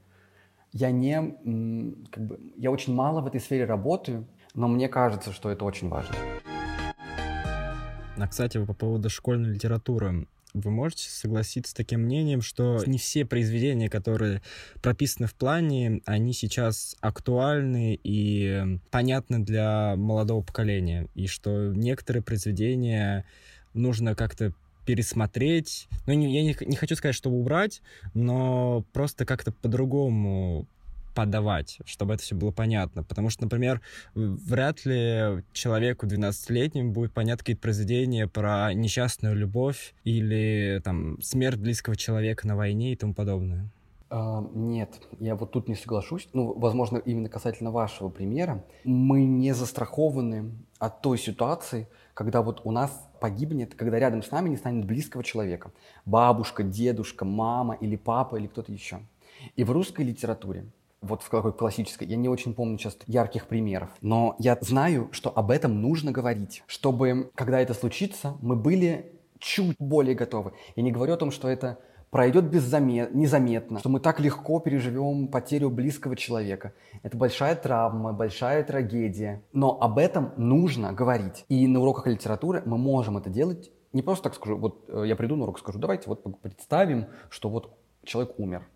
[0.72, 1.36] Я не,
[2.12, 5.90] как бы, я очень мало в этой сфере работаю, но мне кажется, что это очень
[5.90, 6.16] важно.
[8.18, 10.28] А, кстати, по поводу школьной литературы.
[10.54, 14.42] Вы можете согласиться с таким мнением, что не все произведения, которые
[14.82, 23.26] прописаны в плане, они сейчас актуальны и понятны для молодого поколения, и что некоторые произведения
[23.74, 24.54] нужно как-то
[24.86, 25.88] пересмотреть.
[26.08, 27.82] Ну, не, я не, не хочу сказать, что убрать,
[28.14, 30.68] но просто как-то по-другому
[31.14, 33.04] подавать, чтобы это все было понятно.
[33.04, 33.82] Потому что, например,
[34.16, 41.96] вряд ли человеку 12-летнему будет понятно какие-то произведения про несчастную любовь или там смерть близкого
[41.96, 43.70] человека на войне и тому подобное.
[44.10, 44.90] Uh, нет,
[45.22, 46.28] я вот тут не соглашусь.
[46.34, 48.66] Ну, возможно, именно касательно вашего примера.
[48.84, 51.88] Мы не застрахованы от той ситуации,
[52.22, 55.72] когда вот у нас погибнет, когда рядом с нами не станет близкого человека.
[56.06, 59.00] Бабушка, дедушка, мама или папа или кто-то еще.
[59.56, 60.66] И в русской литературе,
[61.02, 65.32] вот в какой классической, я не очень помню сейчас ярких примеров, но я знаю, что
[65.36, 70.54] об этом нужно говорить, чтобы, когда это случится, мы были чуть более готовы.
[70.76, 71.80] Я не говорю о том, что это
[72.12, 76.74] пройдет беззамет, незаметно, что мы так легко переживем потерю близкого человека.
[77.02, 79.42] Это большая травма, большая трагедия.
[79.54, 81.46] Но об этом нужно говорить.
[81.48, 83.72] И на уроках литературы мы можем это делать.
[83.94, 87.50] Не просто так скажу, вот э, я приду на урок, скажу, давайте вот представим, что
[87.50, 88.68] вот человек умер.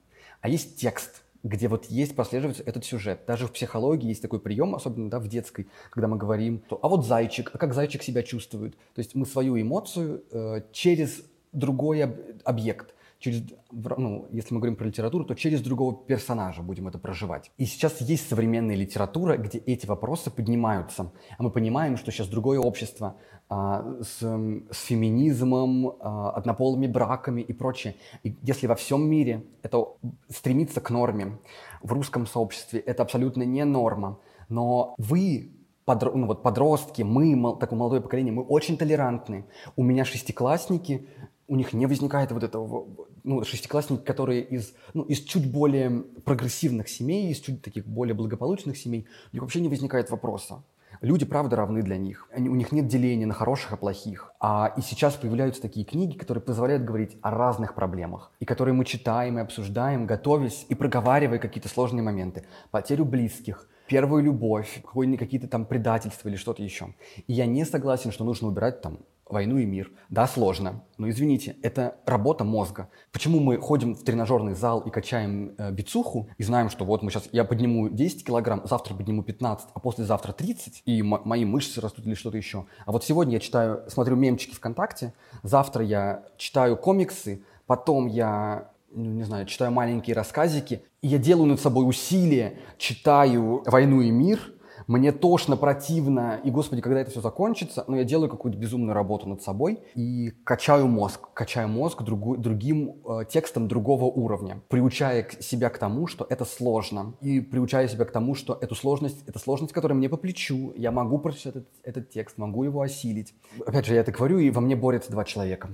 [0.42, 3.22] А есть текст, где вот есть последовательность этот сюжет.
[3.28, 6.88] Даже в психологии есть такой прием, особенно да, в детской, когда мы говорим, что, а
[6.88, 8.76] вот зайчик, а как зайчик себя чувствует?
[8.94, 12.96] То есть мы свою эмоцию э, через другой об- объект
[13.26, 17.52] через, ну, если мы говорим про литературу, то через другого персонажа будем это проживать.
[17.58, 21.12] И сейчас есть современная литература, где эти вопросы поднимаются.
[21.38, 23.16] А мы понимаем, что сейчас другое общество
[23.50, 27.96] а, с, с феминизмом, а, однополыми браками и прочее.
[28.22, 29.88] И если во всем мире это
[30.30, 31.40] стремится к норме,
[31.82, 35.52] в русском сообществе это абсолютно не норма, но вы
[35.86, 39.46] подро, ну, вот подростки, мы, такое молодое поколение, мы очень толерантны.
[39.76, 41.08] У меня шестиклассники,
[41.48, 42.88] у них не возникает вот этого,
[43.24, 48.78] ну, шестиклассники, которые из, ну, из чуть более прогрессивных семей, из чуть таких более благополучных
[48.78, 50.64] семей, у них вообще не возникает вопроса.
[51.02, 52.28] Люди, правда, равны для них.
[52.34, 54.34] Они, у них нет деления на хороших и плохих.
[54.40, 58.86] А и сейчас появляются такие книги, которые позволяют говорить о разных проблемах, и которые мы
[58.86, 62.46] читаем и обсуждаем, готовясь и проговаривая какие-то сложные моменты.
[62.72, 64.84] Потерю близких, первую любовь,
[65.20, 66.94] какие-то там предательства или что-то еще.
[67.28, 69.92] И я не согласен, что нужно убирать там войну и мир.
[70.10, 72.90] Да, сложно, но извините, это работа мозга.
[73.12, 77.10] Почему мы ходим в тренажерный зал и качаем э, бицуху и знаем, что вот мы
[77.10, 82.06] сейчас, я подниму 10 килограмм, завтра подниму 15, а послезавтра 30, и мои мышцы растут
[82.06, 82.66] или что-то еще.
[82.86, 89.12] А вот сегодня я читаю, смотрю мемчики ВКонтакте, завтра я читаю комиксы, потом я ну,
[89.12, 94.40] не знаю, читаю маленькие рассказики, и я делаю над собой усилия, читаю «Войну и мир»,
[94.88, 98.94] мне тошно, противно, и, господи, когда это все закончится, но ну, я делаю какую-то безумную
[98.94, 105.28] работу над собой и качаю мозг, качаю мозг другу, другим э, текстом другого уровня, приучая
[105.40, 109.40] себя к тому, что это сложно, и приучая себя к тому, что эту сложность, это
[109.40, 113.34] сложность, которая мне по плечу, я могу прочитать этот, этот текст, могу его осилить.
[113.66, 115.70] Опять же, я это говорю, и во мне борются два человека.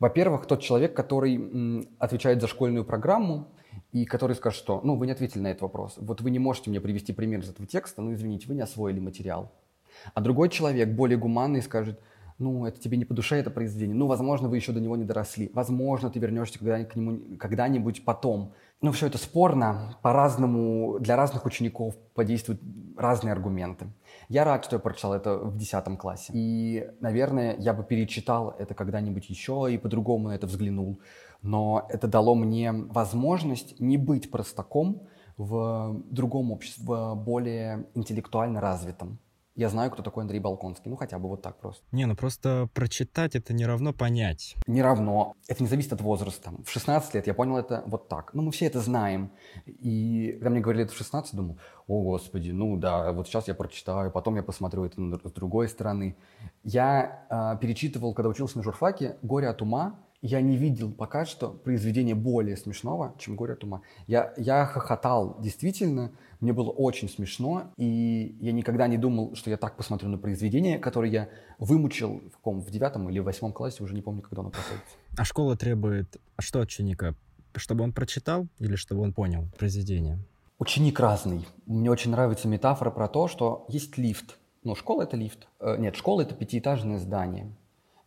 [0.00, 3.48] Во-первых, тот человек, который м, отвечает за школьную программу,
[3.92, 5.94] и который скажет, что, ну, вы не ответили на этот вопрос.
[5.98, 9.00] Вот вы не можете мне привести пример из этого текста, ну, извините, вы не освоили
[9.00, 9.52] материал.
[10.14, 11.98] А другой человек, более гуманный, скажет,
[12.38, 13.96] ну, это тебе не по душе, это произведение.
[13.96, 15.50] Ну, возможно, вы еще до него не доросли.
[15.54, 18.52] Возможно, ты вернешься когда к нему когда-нибудь потом.
[18.80, 22.62] Ну, все это спорно, по-разному, для разных учеников подействуют
[22.96, 23.88] разные аргументы.
[24.28, 26.32] Я рад, что я прочитал это в 10 классе.
[26.32, 31.00] И, наверное, я бы перечитал это когда-нибудь еще и по-другому на это взглянул
[31.42, 35.02] но это дало мне возможность не быть простаком
[35.36, 39.18] в другом обществе, в более интеллектуально развитом.
[39.58, 40.88] Я знаю, кто такой Андрей Балконский.
[40.88, 41.82] Ну, хотя бы вот так просто.
[41.90, 44.54] Не, ну просто прочитать это не равно понять.
[44.68, 45.34] Не равно.
[45.48, 46.52] Это не зависит от возраста.
[46.64, 48.34] В 16 лет я понял это вот так.
[48.34, 49.32] Ну, мы все это знаем.
[49.66, 53.54] И когда мне говорили это в 16, думал, о, господи, ну да, вот сейчас я
[53.56, 56.16] прочитаю, потом я посмотрю это с другой стороны.
[56.62, 61.50] Я э, перечитывал, когда учился на журфаке, «Горе от ума», я не видел пока что
[61.50, 63.82] произведения более смешного, чем «Горе от ума».
[64.06, 69.56] Я, я хохотал, действительно, мне было очень смешно, и я никогда не думал, что я
[69.56, 71.28] так посмотрю на произведение, которое я
[71.58, 74.82] вымучил в каком, в девятом или восьмом классе, уже не помню, когда оно проходит.
[75.16, 77.14] А школа требует а что от ученика?
[77.56, 80.18] Чтобы он прочитал или чтобы он понял произведение?
[80.58, 81.46] Ученик разный.
[81.66, 84.38] Мне очень нравится метафора про то, что есть лифт.
[84.64, 85.48] Ну, школа— это лифт.
[85.60, 87.56] Э, нет, школа— это пятиэтажное здание.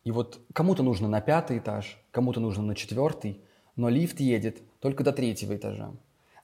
[0.03, 3.41] И вот кому-то нужно на пятый этаж, кому-то нужно на четвертый,
[3.75, 5.91] но лифт едет только до третьего этажа.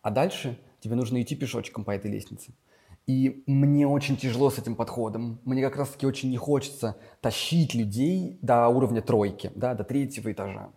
[0.01, 2.53] А дальше тебе нужно идти пешочком по этой лестнице.
[3.05, 5.39] И мне очень тяжело с этим подходом.
[5.45, 10.71] Мне как раз-таки очень не хочется тащить людей до уровня тройки, да, до третьего этажа.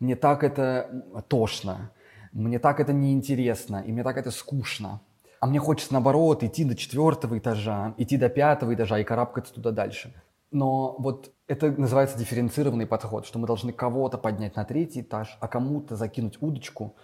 [0.00, 1.90] Мне так это тошно,
[2.32, 5.00] мне так это неинтересно, и мне так это скучно.
[5.40, 9.70] А мне хочется, наоборот, идти до четвертого этажа, идти до пятого этажа и карабкаться туда
[9.70, 10.14] дальше.
[10.50, 15.48] Но вот это называется дифференцированный подход, что мы должны кого-то поднять на третий этаж, а
[15.48, 16.94] кому-то закинуть удочку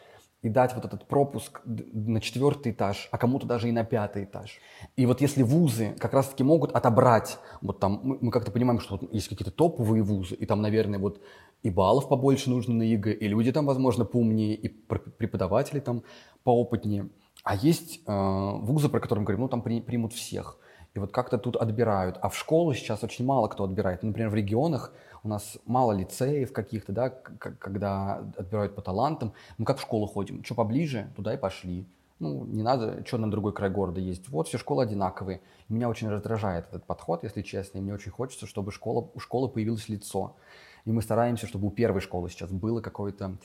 [0.43, 4.61] и дать вот этот пропуск на четвертый этаж, а кому-то даже и на пятый этаж.
[4.97, 8.99] И вот если вузы как раз-таки могут отобрать, вот там мы, мы как-то понимаем, что
[8.99, 11.23] вот есть какие-то топовые вузы, и там, наверное, вот
[11.63, 16.03] и баллов побольше нужно на ЕГЭ, и люди там, возможно, поумнее, и преподаватели там
[16.43, 17.09] поопытнее.
[17.43, 18.13] А есть э,
[18.61, 20.59] вузы, про которые мы говорим, ну там при, примут всех.
[20.95, 22.19] И вот как-то тут отбирают.
[22.23, 24.03] А в школу сейчас очень мало кто отбирает.
[24.03, 24.93] Например, в регионах
[25.25, 29.33] у нас мало лицеев каких-то, да, когда отбирают по талантам.
[29.59, 30.45] Мы как в школу ходим?
[30.45, 31.85] Что поближе, туда и пошли.
[32.21, 34.29] Ну, не надо, что на другой край города есть.
[34.29, 35.41] Вот все школы одинаковые.
[35.69, 37.79] Меня очень раздражает этот подход, если честно.
[37.79, 40.37] И мне очень хочется, чтобы школа, у школы появилось лицо.
[40.85, 43.37] И мы стараемся, чтобы у первой школы сейчас было какое-то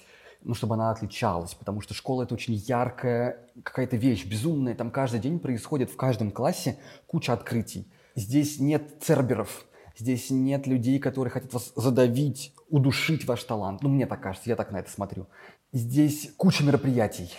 [0.42, 4.76] ну, чтобы она отличалась, потому что школа— это очень яркая какая-то вещь, безумная.
[4.76, 6.78] Там каждый день происходит в каждом классе
[7.08, 7.92] куча открытий.
[8.16, 9.66] Здесь нет церберов,
[9.98, 13.82] здесь нет людей, которые хотят вас задавить, удушить ваш талант.
[13.84, 15.28] Ну, мне так кажется, я так на это смотрю.
[15.72, 17.32] Здесь куча мероприятий,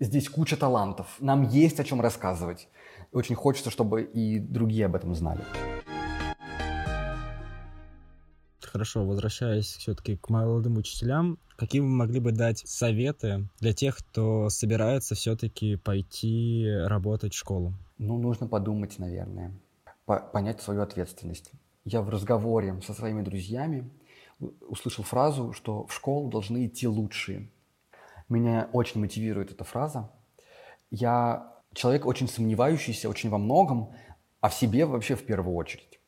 [0.00, 2.68] здесь куча талантов, нам есть о чем рассказывать.
[3.12, 5.40] Очень хочется, чтобы и другие об этом знали.
[8.74, 14.48] Хорошо, возвращаясь все-таки к молодым учителям, какие вы могли бы дать советы для тех, кто
[14.48, 17.72] собирается все-таки пойти работать в школу?
[17.98, 19.52] Ну, нужно подумать, наверное,
[20.06, 21.52] по понять свою ответственность.
[21.84, 23.88] Я в разговоре со своими друзьями
[24.40, 27.48] услышал фразу, что в школу должны идти лучшие.
[28.28, 30.10] Меня очень мотивирует эта фраза.
[30.90, 33.92] Я человек очень сомневающийся очень во многом,
[34.40, 36.00] а в себе вообще в первую очередь.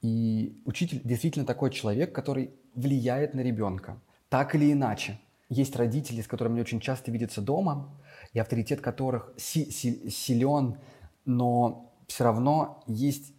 [0.00, 5.18] И учитель действительно такой человек, который влияет на ребенка, так или иначе.
[5.48, 7.98] Есть родители, с которыми мне очень часто видятся дома,
[8.32, 10.78] и авторитет которых си- си- силен,
[11.24, 13.32] но все равно есть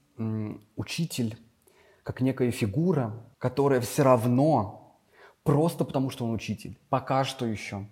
[0.75, 1.37] учитель,
[2.03, 4.97] как некая фигура, которая все равно,
[5.43, 7.87] просто потому что он учитель, пока что еще,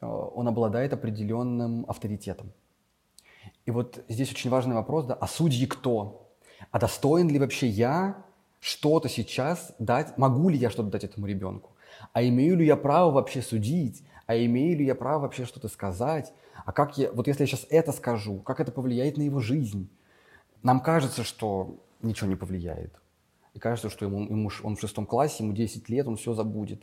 [0.00, 2.52] э, он обладает определенным авторитетом.
[3.64, 6.23] И вот здесь очень важный вопрос, да, а судьи кто?
[6.70, 8.24] А достоин ли вообще я
[8.60, 11.70] что-то сейчас дать, могу ли я что-то дать этому ребенку?
[12.12, 14.02] А имею ли я право вообще судить?
[14.26, 16.32] А имею ли я право вообще что-то сказать?
[16.64, 19.88] А как я, вот если я сейчас это скажу, как это повлияет на его жизнь?
[20.62, 22.94] Нам кажется, что ничего не повлияет.
[23.52, 26.82] И кажется, что ему, ему, он в шестом классе, ему 10 лет, он все забудет.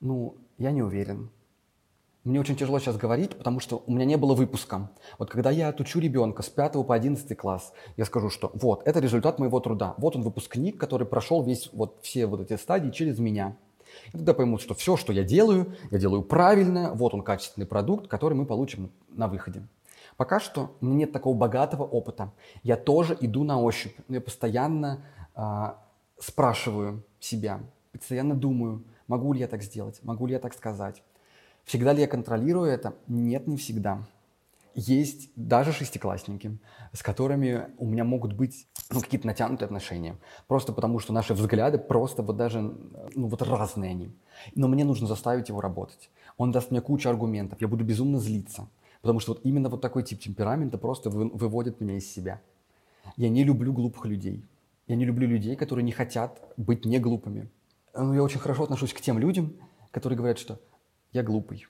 [0.00, 1.30] Ну, я не уверен.
[2.24, 4.90] Мне очень тяжело сейчас говорить, потому что у меня не было выпуска.
[5.18, 9.00] Вот когда я отучу ребенка с 5 по 11 класс, я скажу, что вот, это
[9.00, 9.94] результат моего труда.
[9.98, 13.56] Вот он выпускник, который прошел весь, вот, все вот эти стадии через меня.
[14.08, 18.08] И тогда поймут, что все, что я делаю, я делаю правильно, вот он качественный продукт,
[18.08, 19.62] который мы получим на выходе.
[20.16, 22.32] Пока что у меня нет такого богатого опыта.
[22.64, 23.96] Я тоже иду на ощупь.
[24.08, 25.04] Я постоянно
[25.36, 25.40] э,
[26.18, 27.60] спрашиваю себя,
[27.92, 31.02] постоянно думаю, могу ли я так сделать, могу ли я так сказать.
[31.68, 32.94] Всегда ли я контролирую это?
[33.08, 34.02] Нет, не всегда.
[34.74, 36.56] Есть даже шестиклассники,
[36.94, 40.16] с которыми у меня могут быть ну, какие-то натянутые отношения.
[40.46, 44.16] Просто потому, что наши взгляды просто вот даже, ну вот разные они.
[44.54, 46.08] Но мне нужно заставить его работать.
[46.38, 48.66] Он даст мне кучу аргументов, я буду безумно злиться.
[49.02, 52.40] Потому что вот именно вот такой тип темперамента просто вы, выводит меня из себя.
[53.18, 54.42] Я не люблю глупых людей.
[54.86, 57.50] Я не люблю людей, которые не хотят быть не глупыми.
[57.94, 59.52] Ну, я очень хорошо отношусь к тем людям,
[59.90, 60.58] которые говорят, что
[61.12, 61.66] я глупый.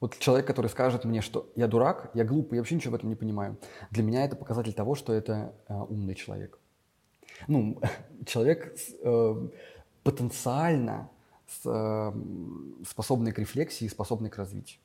[0.00, 3.10] Вот человек, который скажет мне, что я дурак, я глупый, я вообще ничего в этом
[3.10, 3.58] не понимаю.
[3.90, 6.58] Для меня это показатель того, что это э, умный человек.
[7.48, 7.80] Ну,
[8.26, 9.48] человек э,
[10.02, 11.10] потенциально
[11.46, 14.80] с, э, способный к рефлексии, способный к развитию.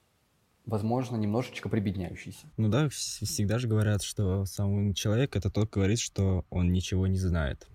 [0.65, 2.47] Возможно, немножечко прибедняющийся.
[2.57, 7.07] Ну да, всегда же говорят, что умный человек— это тот, кто говорит, что он ничего
[7.07, 7.67] не знает.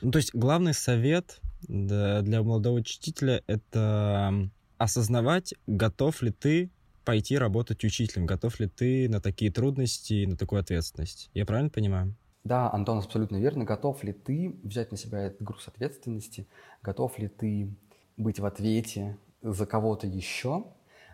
[0.00, 4.48] Ну, то есть главный совет для молодого учителя— это
[4.78, 6.70] осознавать, готов ли ты
[7.04, 11.30] пойти работать учителем, готов ли ты на такие трудности на такую ответственность.
[11.34, 12.14] Я правильно понимаю?
[12.42, 13.64] Да, Антон, абсолютно верно.
[13.64, 16.46] Готов ли ты взять на себя этот груз ответственности?
[16.82, 17.74] Готов ли ты
[18.16, 20.66] быть в ответе за кого-то еще?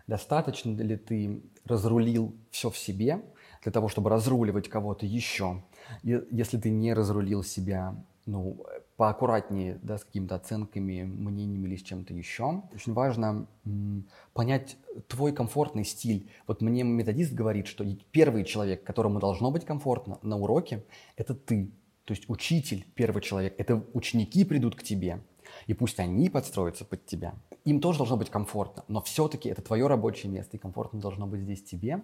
[0.07, 3.21] Достаточно ли ты разрулил все в себе
[3.63, 5.63] для того, чтобы разруливать кого-то еще?
[6.03, 7.95] Если ты не разрулил себя,
[8.25, 8.65] ну,
[9.03, 12.63] поаккуратнее да, с какими-то оценками, мнениями или с чем-то еще.
[12.73, 14.77] Очень важно м, понять
[15.09, 16.29] твой комфортный стиль.
[16.47, 20.85] Вот мне методист говорит, что первый человек, которому должно быть комфортно на уроке,
[21.17, 21.73] это ты.
[22.05, 23.55] То есть учитель, первый человек.
[23.57, 25.21] Это ученики придут к тебе.
[25.67, 27.35] И пусть они подстроятся под тебя.
[27.65, 31.41] Им тоже должно быть комфортно, но все-таки это твое рабочее место, и комфортно должно быть
[31.41, 32.03] здесь тебе.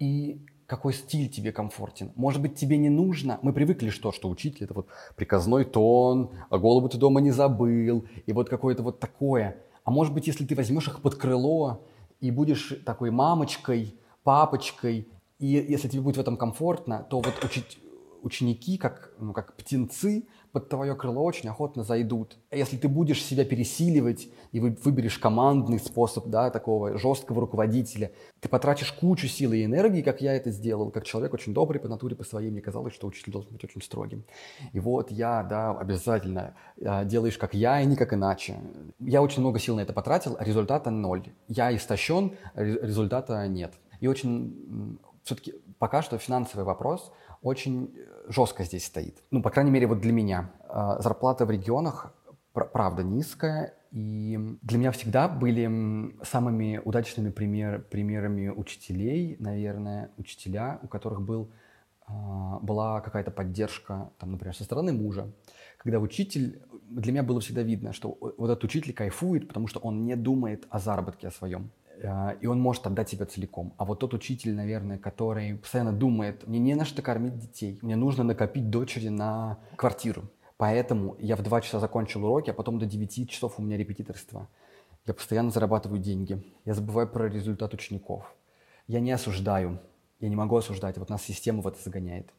[0.00, 2.12] И какой стиль тебе комфортен.
[2.14, 3.40] Может быть, тебе не нужно.
[3.42, 8.04] Мы привыкли, что, что учитель это вот приказной тон, а голову ты дома не забыл,
[8.24, 9.56] и вот какое-то вот такое.
[9.82, 11.84] А может быть, если ты возьмешь их под крыло
[12.20, 15.08] и будешь такой мамочкой, папочкой,
[15.40, 17.80] и если тебе будет в этом комфортно, то вот учить,
[18.22, 22.36] ученики, как, ну, как птенцы, под твое крыло очень охотно зайдут.
[22.50, 28.10] А если ты будешь себя пересиливать и вы выберешь командный способ да, такого жесткого руководителя,
[28.40, 31.88] ты потратишь кучу силы и энергии, как я это сделал, как человек очень добрый по
[31.88, 34.24] натуре, по своей, мне казалось, что учитель должен быть очень строгим.
[34.72, 36.54] И вот я, да, обязательно
[36.84, 38.56] а, делаешь как я и не иначе.
[38.98, 41.26] Я очень много сил на это потратил, а результата ноль.
[41.48, 43.74] Я истощен, результата нет.
[44.00, 47.12] И очень все-таки пока что финансовый вопрос
[47.42, 47.94] очень
[48.28, 49.22] жестко здесь стоит.
[49.30, 50.50] Ну, по крайней мере, вот для меня.
[50.68, 52.14] А, зарплата в регионах,
[52.52, 53.74] правда, низкая.
[53.90, 61.50] И для меня всегда были самыми удачными пример, примерами учителей, наверное, учителя, у которых был,
[62.06, 65.32] а, была какая-то поддержка, там, например, со стороны мужа.
[65.78, 70.04] Когда учитель, для меня было всегда видно, что вот этот учитель кайфует, потому что он
[70.04, 71.79] не думает о заработке о своем э,
[72.40, 73.74] и он может отдать себя целиком.
[73.76, 77.96] А вот тот учитель, наверное, который постоянно думает, мне не на что кормить детей, мне
[77.96, 80.30] нужно накопить дочери на квартиру.
[80.56, 84.48] Поэтому я в 2 часа закончил уроки, а потом до 9 часов у меня репетиторство.
[85.06, 86.44] Я постоянно зарабатываю деньги.
[86.64, 88.34] Я забываю про результат учеников.
[88.86, 89.80] Я не осуждаю.
[90.20, 90.98] Я не могу осуждать.
[90.98, 92.30] Вот нас система в это загоняет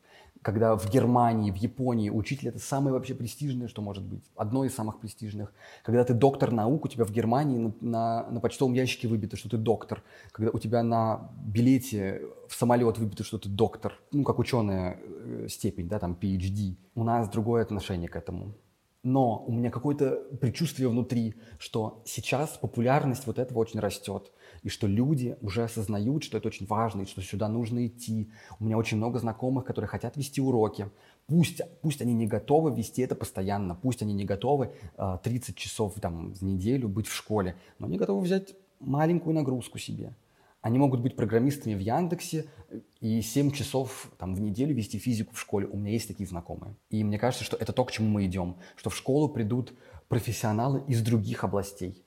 [0.42, 4.74] когда в Германии, в Японии учитель это самое вообще престижное, что может быть, одно из
[4.74, 5.54] самых престижных.
[5.84, 9.50] Когда ты доктор наук, у тебя в Германии на, на, на почтовом ящике выбито, что
[9.50, 10.04] ты доктор.
[10.32, 14.00] Когда у тебя на билете в самолет выбито, что ты доктор.
[14.12, 16.76] Ну, как ученая э, степень, да, там, PhD.
[16.96, 18.54] У нас другое отношение к этому.
[19.04, 24.32] Но у меня какое-то предчувствие внутри, что сейчас популярность вот этого очень растет
[24.64, 28.30] и что люди уже осознают, что это очень важно, и что сюда нужно идти.
[28.59, 30.89] У меня очень много знакомых, которые хотят вести уроки.
[31.28, 35.55] Пусть, пусть они не готовы вести это постоянно, пусть они не готовы э, а, 30
[35.55, 40.16] часов там, в неделю быть в школе, но они готовы взять маленькую нагрузку себе.
[40.62, 42.45] Они могут быть программистами в Яндексе
[42.99, 45.68] и 7 часов там, в неделю вести физику в школе.
[45.68, 46.76] У меня есть такие знакомые.
[46.89, 48.57] И мне кажется, что это то, к чему мы идем.
[48.76, 49.74] Что в школу придут
[50.07, 52.03] профессионалы из других областей.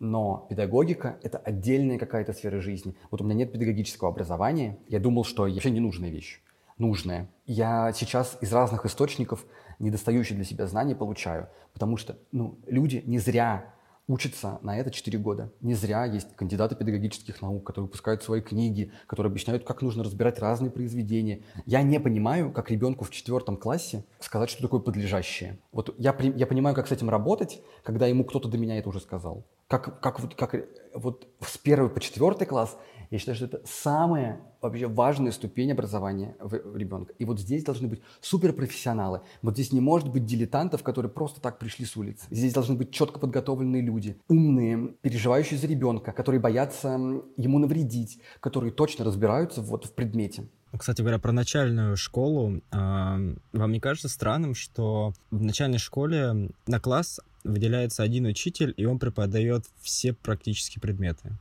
[0.00, 2.94] Но педагогика– это отдельная какая-то сфера жизни.
[3.10, 4.78] Вот у меня нет педагогического образования.
[4.88, 6.40] Я думал, что вообще ненужная вещь.
[6.76, 7.28] Нужная.
[7.46, 9.44] Я сейчас из разных источников
[9.80, 11.48] недостающие для себя знания получаю.
[11.72, 13.74] Потому что ну, люди не зря
[14.08, 15.52] учатся на это 4 года.
[15.60, 20.40] Не зря есть кандидаты педагогических наук, которые выпускают свои книги, которые объясняют, как нужно разбирать
[20.40, 21.42] разные произведения.
[21.66, 25.58] Я не понимаю, как ребенку в четвертом классе сказать, что такое подлежащее.
[25.70, 29.00] Вот я, я понимаю, как с этим работать, когда ему кто-то до меня это уже
[29.00, 30.54] сказал как, как, вот, как
[30.94, 32.76] вот с первый по четвертый класс,
[33.10, 37.14] я считаю, что это самая вообще важная ступень образования в, в ребенка.
[37.18, 39.20] И вот здесь должны быть суперпрофессионалы.
[39.42, 42.26] Вот здесь не может быть дилетантов, которые просто так пришли с улицы.
[42.30, 48.72] Здесь должны быть четко подготовленные люди, умные, переживающие за ребенка, которые боятся ему навредить, которые
[48.72, 50.48] точно разбираются вот в предмете.
[50.76, 52.60] Кстати говоря, про начальную школу.
[52.70, 53.38] Вам
[53.72, 59.64] не кажется странным, что в начальной школе на класс выделяется один учитель, и он преподает
[59.80, 61.32] все практические предметы?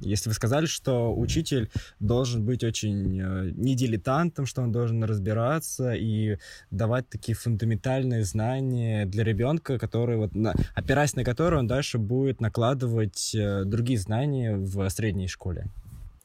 [0.00, 1.70] Если вы сказали, что учитель
[2.00, 6.38] должен быть очень э, не дилетантом, что он должен разбираться и
[6.70, 12.40] давать такие фундаментальные знания для ребенка, которые вот на, опираясь на которые он дальше будет
[12.40, 15.68] накладывать э, другие знания в средней школе.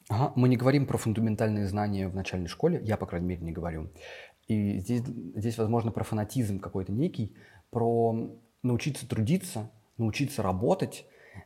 [0.09, 3.51] Ага, мы не говорим про фундаментальные знания в начальной школе, я, по крайней мере, не
[3.51, 3.91] говорю.
[4.47, 5.03] И здесь,
[5.35, 7.35] здесь возможно, про фанатизм какой-то некий,
[7.69, 11.05] про научиться трудиться, научиться работать.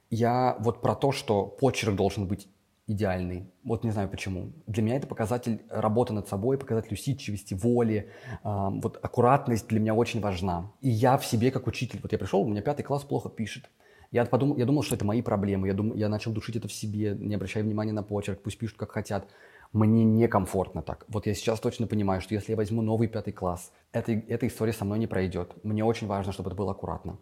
[0.10, 2.48] Я вот про то, что почерк должен быть
[2.88, 3.50] идеальный.
[3.64, 4.52] Вот не знаю почему.
[4.68, 8.10] Для меня это показатель работы над собой, показатель усидчивости, воли.
[8.44, 10.72] Э, вот аккуратность для меня очень важна.
[10.82, 13.70] И я в себе как учитель, вот я пришел, у меня пятый класс плохо пишет.
[14.12, 15.68] Я, подумал, я думал, что это мои проблемы.
[15.68, 18.78] Я, дум, я начал душить это в себе, не обращая внимания на почерк, пусть пишут
[18.78, 19.28] как хотят.
[19.72, 21.06] Мне некомфортно так.
[21.08, 24.72] Вот я сейчас точно понимаю, что если я возьму новый пятый класс, эта, эта история
[24.72, 25.56] со мной не пройдет.
[25.64, 27.18] Мне очень важно, чтобы это было аккуратно.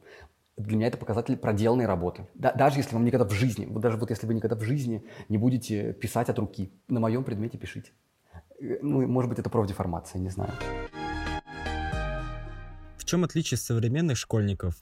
[0.58, 2.28] Для меня это показатель проделанной работы.
[2.36, 5.04] Да, даже если вам никогда в жизни, вот даже вот если вы никогда в жизни
[5.30, 7.92] не будете писать от руки, на моем предмете пишите.
[8.60, 10.52] Э, ну, может быть, это профдеформация, не знаю.
[12.98, 14.76] В чем отличие современных школьников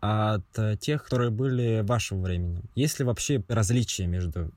[0.00, 2.62] от э, тех, которые были вашего времени?
[2.74, 4.50] Есть ли вообще различия между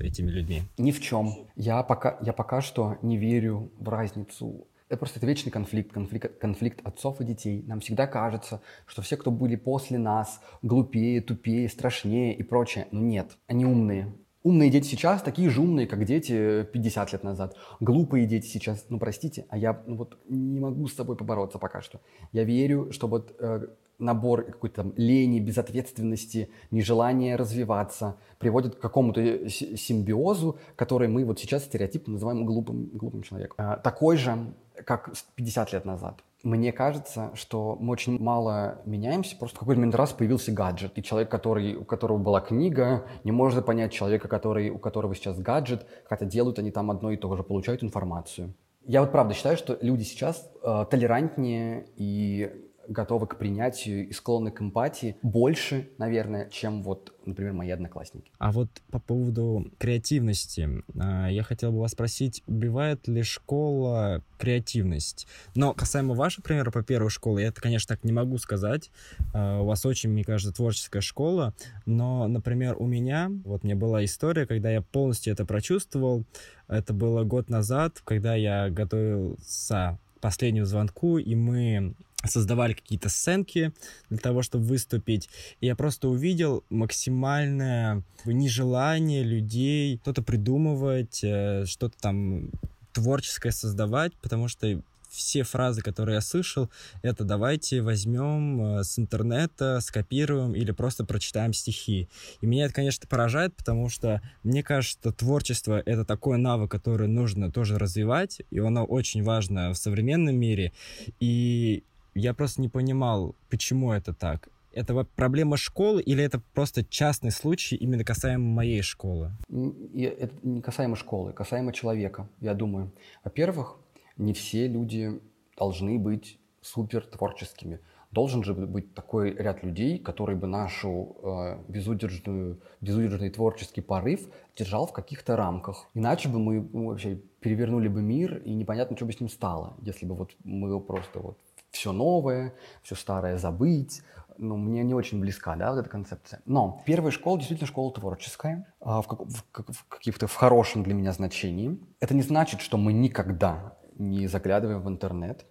[0.00, 0.62] этими людьми?
[0.78, 1.48] Ни в чем.
[1.56, 4.66] Я пока, я пока что не верю в разницу.
[4.88, 7.64] Это просто это вечный конфликт, конфликт, конфликт отцов и детей.
[7.66, 12.86] Нам всегда кажется, что все, кто были после нас, глупее, тупее, страшнее и прочее.
[12.92, 14.14] Но нет, они умные.
[14.46, 17.56] Умные дети сейчас такие же умные, как дети 50 лет назад.
[17.80, 21.82] Глупые дети сейчас, ну простите, а я ну, вот не могу с собой побороться пока
[21.82, 22.00] что.
[22.30, 23.66] Я верю, что вот э,
[23.98, 31.64] набор какой-то там лени, безответственности, нежелания развиваться приводит к какому-то симбиозу, который мы вот сейчас
[31.64, 33.56] стереотипно называем глупым, глупым человеком.
[33.58, 36.22] А, такой же, как 50 лет назад.
[36.46, 41.02] Мне кажется, что мы очень мало меняемся, просто в какой-то момент раз появился гаджет, и
[41.02, 45.84] человек, который, у которого была книга, не может понять человека, который, у которого сейчас гаджет,
[46.04, 48.54] хотя делают они там одно и то же, получают информацию.
[48.84, 54.50] Я вот правда считаю, что люди сейчас э, толерантнее и готовы к принятию и склонны
[54.50, 58.30] к эмпатии больше, наверное, чем вот, например, мои одноклассники.
[58.38, 65.26] А вот по поводу креативности, а, я хотел бы вас спросить, убивает ли школа креативность?
[65.54, 68.90] Но касаемо вашего примера по первой школе, я это, конечно, так не могу сказать.
[69.32, 74.04] А, у вас очень, мне кажется, творческая школа, но, например, у меня, вот мне была
[74.04, 76.24] история, когда я полностью это прочувствовал,
[76.68, 81.94] это было год назад, когда я готовился последнему звонку, и мы
[82.26, 83.72] создавали какие-то сценки
[84.08, 85.28] для того, чтобы выступить.
[85.60, 92.50] И я просто увидел максимальное нежелание людей что-то придумывать, э, что-то там
[92.92, 94.80] творческое создавать, потому что
[95.16, 96.70] все фразы, которые я слышал,
[97.02, 102.08] это давайте возьмем э, с интернета, скопируем или просто прочитаем стихи.
[102.40, 107.50] И меня это, конечно, поражает, потому что мне кажется, творчество— это такой навык, который нужно
[107.50, 110.72] тоже развивать, и оно очень важно в современном мире.
[111.18, 111.84] И
[112.16, 114.48] я просто не понимал, почему это так.
[114.72, 119.32] Это проблема школы или это просто частный случай именно касаемо моей школы?
[119.48, 122.92] Это не касаемо школы, касаемо человека, я думаю.
[123.24, 123.78] Во-первых,
[124.18, 125.20] не все люди
[125.56, 127.80] должны быть супер творческими.
[128.12, 134.86] Должен же быть такой ряд людей, который бы нашу э, безудержную, безудержный творческий порыв держал
[134.86, 135.88] в каких-то рамках.
[135.94, 139.76] Иначе бы мы ну, вообще перевернули бы мир, и непонятно, что бы с ним стало,
[139.82, 141.38] если бы вот мы просто вот
[141.76, 144.02] все новое, все старое забыть.
[144.38, 146.40] Ну, мне не очень близка, да, вот эта концепция.
[146.44, 150.92] Но первая школа действительно школа творческая, а, в, как, в, в каких-то в хорошем для
[150.92, 151.78] меня значении.
[152.00, 155.46] Это не значит, что мы никогда не заглядываем в интернет.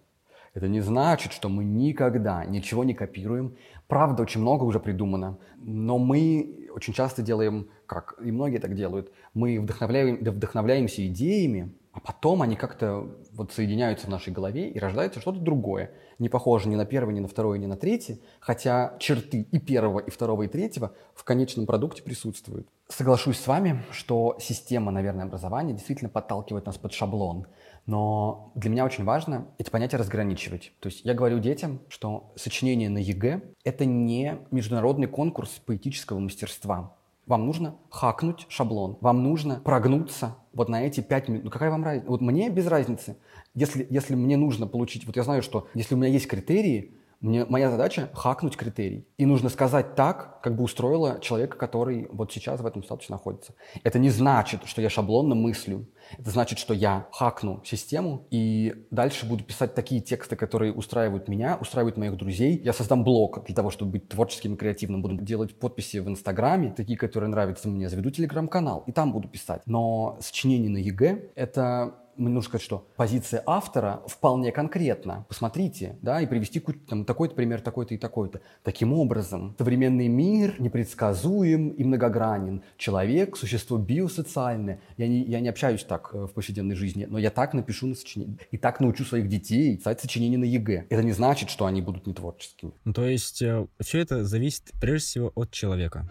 [0.54, 3.56] Это не значит, что мы никогда ничего не копируем.
[3.88, 9.12] Правда, очень много уже придумано, но мы очень часто делаем, как и многие так делают,
[9.34, 15.20] мы вдохновляем, вдохновляемся идеями, а потом они как-то вот соединяются в нашей голове и рождается
[15.20, 19.46] что-то другое, не похоже ни на первое, ни на второе, ни на третье, хотя черты
[19.50, 22.68] и первого, и второго, и третьего в конечном продукте присутствуют.
[22.88, 27.46] Соглашусь с вами, что система, наверное, образования действительно подталкивает нас под шаблон.
[27.86, 30.72] Но для меня очень важно эти понятия разграничивать.
[30.80, 36.95] То есть я говорю детям, что сочинение на ЕГЭ— это не международный конкурс поэтического мастерства.
[37.26, 41.44] Вам нужно хакнуть шаблон, вам нужно прогнуться вот на эти пять минут.
[41.44, 42.08] Ну какая вам разница?
[42.08, 43.16] Вот мне без разницы.
[43.54, 45.06] Если, если мне нужно получить...
[45.06, 49.06] Вот я знаю, что если у меня есть критерии, мне, моя задача— хакнуть критерий.
[49.16, 53.54] И нужно сказать так, как бы устроило человека, который вот сейчас в этом статусе находится.
[53.84, 55.88] Это не значит, что я шаблонно мыслю.
[56.18, 61.58] Это значит, что я хакну систему и дальше буду писать такие тексты, которые устраивают меня,
[61.60, 62.60] устраивают моих друзей.
[62.62, 65.02] Я создам блог для того, чтобы быть творческим и креативным.
[65.02, 67.88] Буду делать подписи в Инстаграме, такие, которые нравятся мне.
[67.88, 69.62] Заведу Телеграм-канал и там буду писать.
[69.66, 75.26] Но сочинение на ЕГЭ— это нужно сказать, что позиция автора вполне конкретна.
[75.28, 78.40] Посмотрите, да, и привести там такой-то пример, такой-то и такой-то.
[78.62, 82.62] Таким образом, современный мир непредсказуем и многогранен.
[82.76, 84.80] Человек– существо биосоциальное.
[84.96, 87.94] Я не, я не общаюсь так э, в повседневной жизни, но я так напишу на
[87.94, 88.38] сочинение.
[88.50, 90.86] И так научу своих детей писать сочинения на ЕГЭ.
[90.90, 92.72] Это не значит, что они будут не творческими.
[92.84, 96.08] Ну, то есть э, все это зависит прежде всего от человека.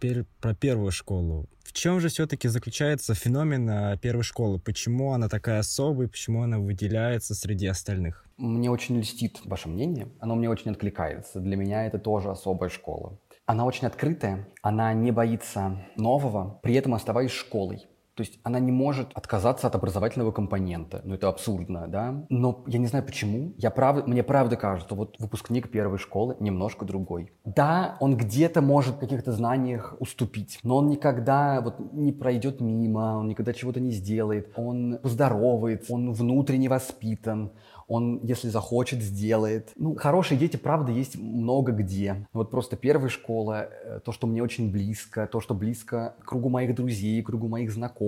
[0.00, 1.44] Теперь про первую школу.
[1.62, 4.58] В чем же все-таки заключается феномен а, первой школы?
[4.58, 8.24] Почему она такая особая, почему она выделяется среди остальных?
[8.38, 11.40] Мне очень льстит ваше мнение, оно мне очень откликается.
[11.40, 13.18] Для меня это тоже особая школа.
[13.44, 17.86] Она очень открытая, она не боится нового, при этом оставаясь школой.
[18.14, 21.00] То есть она не может отказаться от образовательного компонента.
[21.04, 22.24] Ну, это абсурдно, да?
[22.28, 23.54] Но я не знаю почему.
[23.56, 24.06] Я прав...
[24.06, 27.32] Мне правда кажется, вот выпускник первой школы немножко другой.
[27.44, 33.18] Да, он где-то может в каких-то знаниях уступить, но он никогда вот не пройдет мимо,
[33.18, 37.52] он никогда чего-то не сделает, он поздоровается, он внутренне воспитан,
[37.90, 39.72] он, если захочет, сделает.
[39.74, 42.28] Ну, хорошие дети, правда, есть много где.
[42.32, 46.76] Вот просто первая школа, э, то, что мне очень близко, то, что близко кругу моих
[46.76, 47.99] друзей, кругу моих знакомых,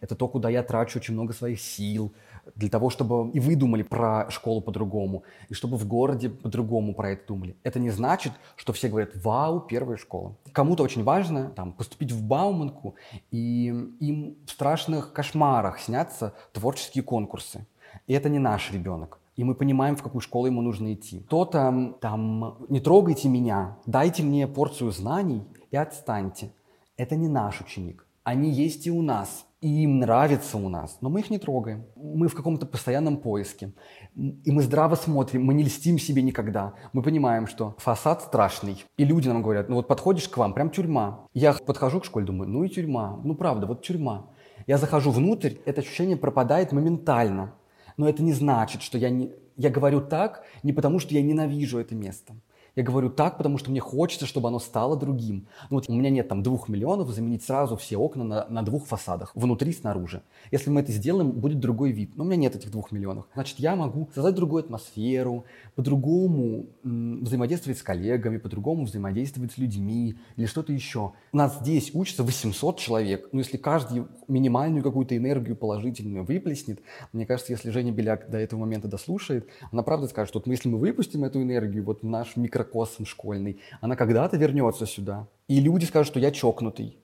[0.00, 2.12] это то, куда я трачу очень много своих сил,
[2.56, 7.10] для того, чтобы и вы думали про школу по-другому, и чтобы в городе по-другому про
[7.10, 7.56] это думали.
[7.62, 10.34] Это не значит, что все говорят «Вау, первая школа».
[10.52, 12.96] Кому-то очень важно там, поступить в Бауманку,
[13.30, 13.66] и
[14.00, 17.66] им в страшных кошмарах снятся творческие конкурсы.
[18.06, 19.18] И это не наш ребенок.
[19.36, 21.20] И мы понимаем, в какую школу ему нужно идти.
[21.20, 26.50] Кто-то там «не трогайте меня, дайте мне порцию знаний и отстаньте».
[26.96, 28.06] Это не наш ученик.
[28.24, 31.86] Они есть и у нас, и им нравится у нас, но мы их не трогаем.
[31.96, 33.72] Мы в каком-то постоянном поиске.
[34.14, 36.74] И мы здраво смотрим, мы не льстим себе никогда.
[36.92, 38.84] Мы понимаем, что фасад страшный.
[38.96, 41.26] И люди нам говорят, ну вот подходишь к вам, прям тюрьма.
[41.34, 43.20] Я подхожу к школе, думаю, ну и тюрьма.
[43.24, 44.30] Ну правда, вот тюрьма.
[44.66, 47.54] Я захожу внутрь, это ощущение пропадает моментально.
[47.96, 51.78] Но это не значит, что я, не, я говорю так не потому, что я ненавижу
[51.78, 52.34] это место.
[52.74, 55.46] Я говорю так, потому что мне хочется, чтобы оно стало другим.
[55.68, 58.86] Ну, вот у меня нет там двух миллионов заменить сразу все окна на, на двух
[58.86, 60.22] фасадах, внутри и снаружи.
[60.50, 62.16] Если мы это сделаем, будет другой вид.
[62.16, 63.26] Но у меня нет этих двух миллионов.
[63.34, 65.44] Значит, я могу создать другую атмосферу,
[65.74, 71.12] по-другому взаимодействовать с коллегами, по-другому взаимодействовать с людьми или что-то еще.
[71.32, 73.28] У нас здесь учатся 800 человек.
[73.32, 76.80] Но если каждый минимальную какую-то энергию положительную выплеснет,
[77.12, 80.68] мне кажется, если Женя Беляк до этого момента дослушает, она правда скажет, что вот если
[80.68, 85.28] мы выпустим эту энергию вот в наш микрокосм школьный, она когда-то вернется сюда.
[85.48, 86.98] И люди скажут, что я чокнутый.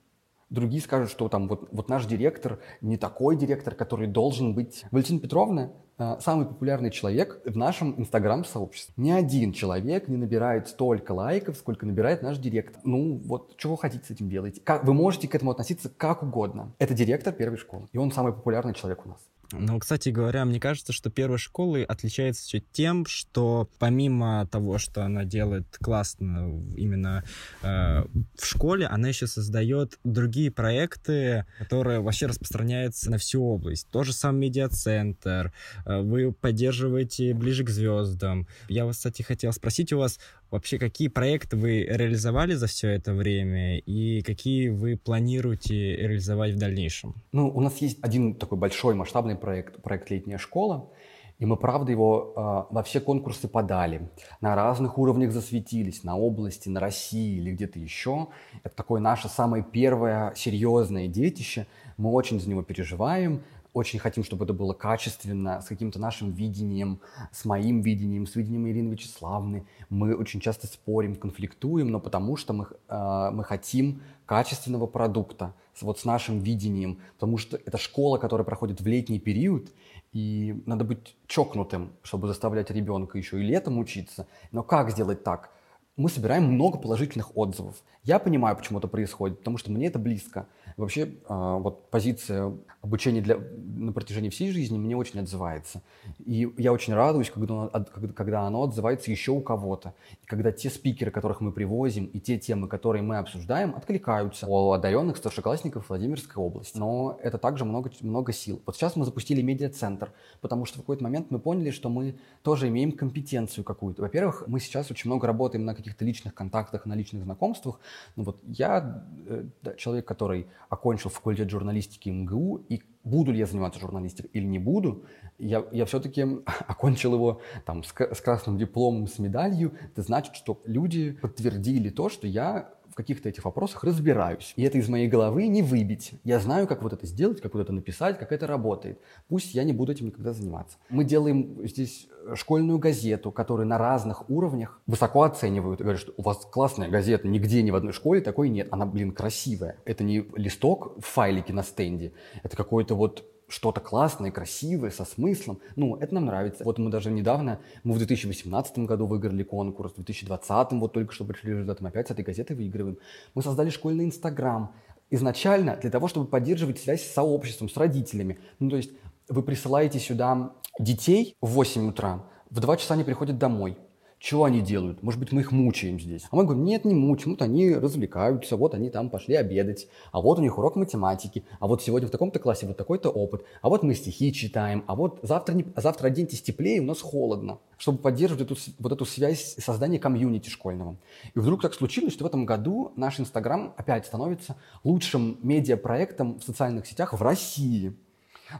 [0.51, 4.85] Другие скажут, что там вот, вот наш директор не такой директор, который должен быть.
[4.91, 8.95] Валентина Петровна э, самый популярный человек в нашем инстаграм-сообществе.
[8.97, 12.81] Ни один человек не набирает столько лайков, сколько набирает наш директор.
[12.85, 14.65] Ну, вот, вы хотите с этим делать?
[14.65, 16.73] Как, вы можете к этому относиться как угодно.
[16.79, 19.21] Это директор первой школы, и он самый популярный человек у нас.
[19.53, 25.05] Ну, кстати говоря, мне кажется, что первая школа отличается все тем, что помимо того, что
[25.05, 27.25] она делает классно именно
[27.63, 28.05] э,
[28.37, 33.89] в школе, она еще создает другие проекты, которые вообще распространяются на всю область.
[33.89, 35.53] То же самое медиацентр,
[35.87, 38.47] э, вы поддерживаете ближе к звездам.
[38.69, 40.19] Я кстати, хотел спросить у вас,
[40.51, 46.59] Вообще, какие проекты вы реализовали за все это время и какие вы планируете реализовать в
[46.59, 47.15] дальнейшем?
[47.33, 50.91] Ну, у нас есть один такой большой масштабный проект, проект «Летняя школа»,
[51.39, 56.69] и мы, правда, его э, во все конкурсы подали, на разных уровнях засветились, на области,
[56.69, 58.29] на России или где-то еще.
[58.65, 61.67] Это такое наше самое первое серьезное детище.
[61.97, 63.43] Мы очень за него переживаем,
[63.79, 67.01] очень хотим, чтобы это было качественно, с каким-то нашим видением,
[67.33, 69.67] с моим видением, с видением Ирины Вячеславны.
[69.89, 75.99] Мы очень часто спорим, конфликтуем, но потому что мы, э, мы хотим качественного продукта, вот
[75.99, 79.71] с нашим видением, потому что это школа, которая проходит в летний период,
[80.13, 84.27] и надо быть чокнутым, чтобы заставлять ребенка еще и летом учиться.
[84.53, 85.51] Но как сделать так?
[85.97, 87.75] Мы собираем много положительных отзывов.
[88.05, 90.47] Я понимаю, почему это происходит, потому что мне это близко.
[90.77, 95.83] Вообще, а, вот позиция обучения для, на протяжении всей жизни мне очень отзывается.
[96.25, 97.69] И я очень радуюсь, когда,
[98.15, 99.95] когда оно отзывается еще у кого-то.
[100.23, 104.71] И когда те спикеры, которых мы привозим, и те темы, которые мы обсуждаем, откликаются у
[104.73, 106.79] одаренных старшеклассников Владимирской области.
[106.79, 108.63] Но это также много, много сил.
[108.65, 112.69] Вот сейчас мы запустили медиацентр, потому что в какой-то момент мы поняли, что мы тоже
[112.69, 114.03] имеем компетенцию какую-то.
[114.03, 117.81] Во-первых, мы сейчас очень много работаем на каких-то личных контактах, на личных знакомствах.
[118.15, 123.81] Ну вот я э, человек, который окончил факультет журналистики МГУ, и буду ли я заниматься
[123.81, 125.05] журналистикой или не буду,
[125.39, 126.23] я, я все-таки
[126.67, 129.75] окончил его там, с, с красным дипломом, с медалью.
[129.93, 134.53] Это значит, что люди подтвердили то, что я каких-то этих вопросах разбираюсь.
[134.57, 136.15] И это из моей головы не выбить.
[136.25, 138.99] Я знаю, как вот это сделать, как вот это написать, как это работает.
[139.29, 140.79] Пусть я не буду этим никогда заниматься.
[140.91, 145.81] Мы делаем здесь школьную газету, которую на разных уровнях высоко оценивают.
[145.81, 148.67] И говорят, что у вас классная газета, нигде ни в одной школе такой нет.
[148.73, 149.77] Она, блин, красивая.
[149.85, 152.13] Это не листок в файлике на стенде.
[152.43, 155.61] Это какой-то вот что-то классное, красивое, со смыслом.
[155.75, 156.65] Ну, это нам нравится.
[156.65, 161.25] Вот мы даже недавно, мы в 2018 году выиграли конкурс, в 2020 вот только что
[161.25, 162.99] пришли результаты, мы опять с этой газетой выигрываем.
[163.35, 164.75] Мы создали школьный Инстаграм.
[165.11, 168.39] Изначально для того, чтобы поддерживать связь с сообществом, с родителями.
[168.59, 168.91] Ну, то есть
[169.29, 173.79] вы присылаете сюда детей в 8 утра, в 2 часа они приходят домой.
[174.19, 175.03] Чего они делают?
[175.03, 176.27] Может быть, мы их мучаем здесь.
[176.31, 180.21] А мы говорим, нет, не мучаем, вот они развлекаются, вот они там пошли обедать, а
[180.21, 183.69] вот у них урок математики, а вот сегодня в таком-то классе вот такой-то опыт, а
[183.69, 187.59] вот мы стихи читаем, а вот завтра, не, завтра оденьтесь теплее, у нас холодно.
[187.77, 190.97] Чтобы поддерживать эту, вот эту связь создания комьюнити школьного.
[191.35, 196.43] И вдруг так случилось, что в этом году наш Инстаграм опять становится лучшим медиапроектом в
[196.43, 197.97] социальных сетях в России.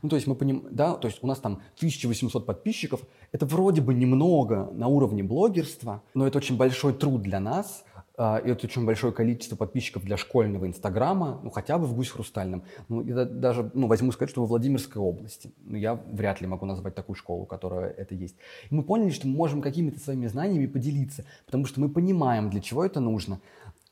[0.03, 3.01] Ну, то есть мы понимаем, да, то есть у нас там 1800 подписчиков,
[3.33, 7.85] это вроде бы немного на уровне блогерства, но это очень большой труд для нас,
[8.21, 12.11] а, и это очень большое количество подписчиков для школьного Инстаграма, ну, хотя бы в «Гусь
[12.11, 12.65] хрустальном».
[12.89, 15.53] Ну, я даже, ну, возьму сказать, что во Владимирской области.
[15.65, 18.35] Ну, я вряд ли могу назвать такую школу, которая это есть.
[18.71, 22.61] И мы поняли, что мы можем какими-то своими знаниями поделиться, потому что мы понимаем, для
[22.61, 23.41] чего это нужно.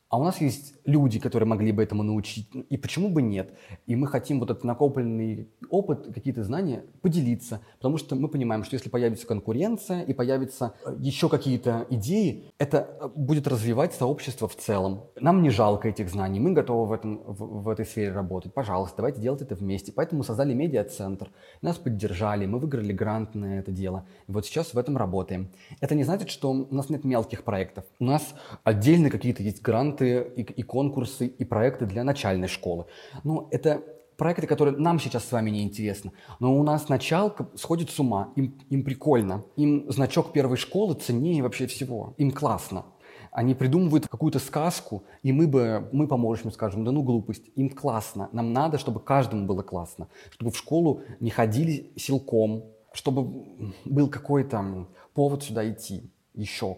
[0.09, 3.53] А у нас есть люди, которые могли бы этому научить, и почему бы нет?
[3.87, 8.75] И мы хотим вот этот накопленный опыт, какие-то знания поделиться, потому что мы понимаем, что
[8.75, 14.55] если появится конкуренция и появятся э, еще какие-то идеи, это э, будет развивать сообщество в
[14.55, 15.01] целом.
[15.19, 18.53] Нам не жалко этих знаний, мы готовы в, этом, в, в этой сфере работать.
[18.53, 19.91] Пожалуйста, давайте делать это вместе.
[19.91, 21.31] Поэтому создали медиацентр,
[21.61, 24.05] нас поддержали, мы выиграли грант на это дело.
[24.27, 25.49] И вот сейчас в этом работаем.
[25.81, 27.83] Это не значит, что у нас нет мелких проектов.
[27.99, 28.33] У нас
[28.63, 32.85] отдельно какие-то есть гранты, гранты и, и конкурсы, и проекты для начальной школы.
[33.23, 33.83] Ну, это
[34.17, 36.11] проекты, которые нам сейчас с вами не интересны.
[36.39, 38.31] Но у нас началка сходит с ума.
[38.35, 39.43] Им, им прикольно.
[39.57, 42.13] Им значок первой школы ценнее вообще всего.
[42.17, 42.85] Им классно.
[43.31, 48.29] Они придумывают какую-то сказку, и мы бы, мы поможем, скажем, да ну глупость, им классно.
[48.31, 54.87] Нам надо, чтобы каждому было классно, чтобы в школу не ходили силком, чтобы был какой-то
[55.13, 56.77] повод сюда идти еще,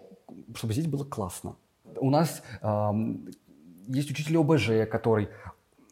[0.56, 1.56] чтобы здесь было классно.
[1.98, 2.92] У нас э,
[3.88, 5.30] есть учитель ОБЖ, который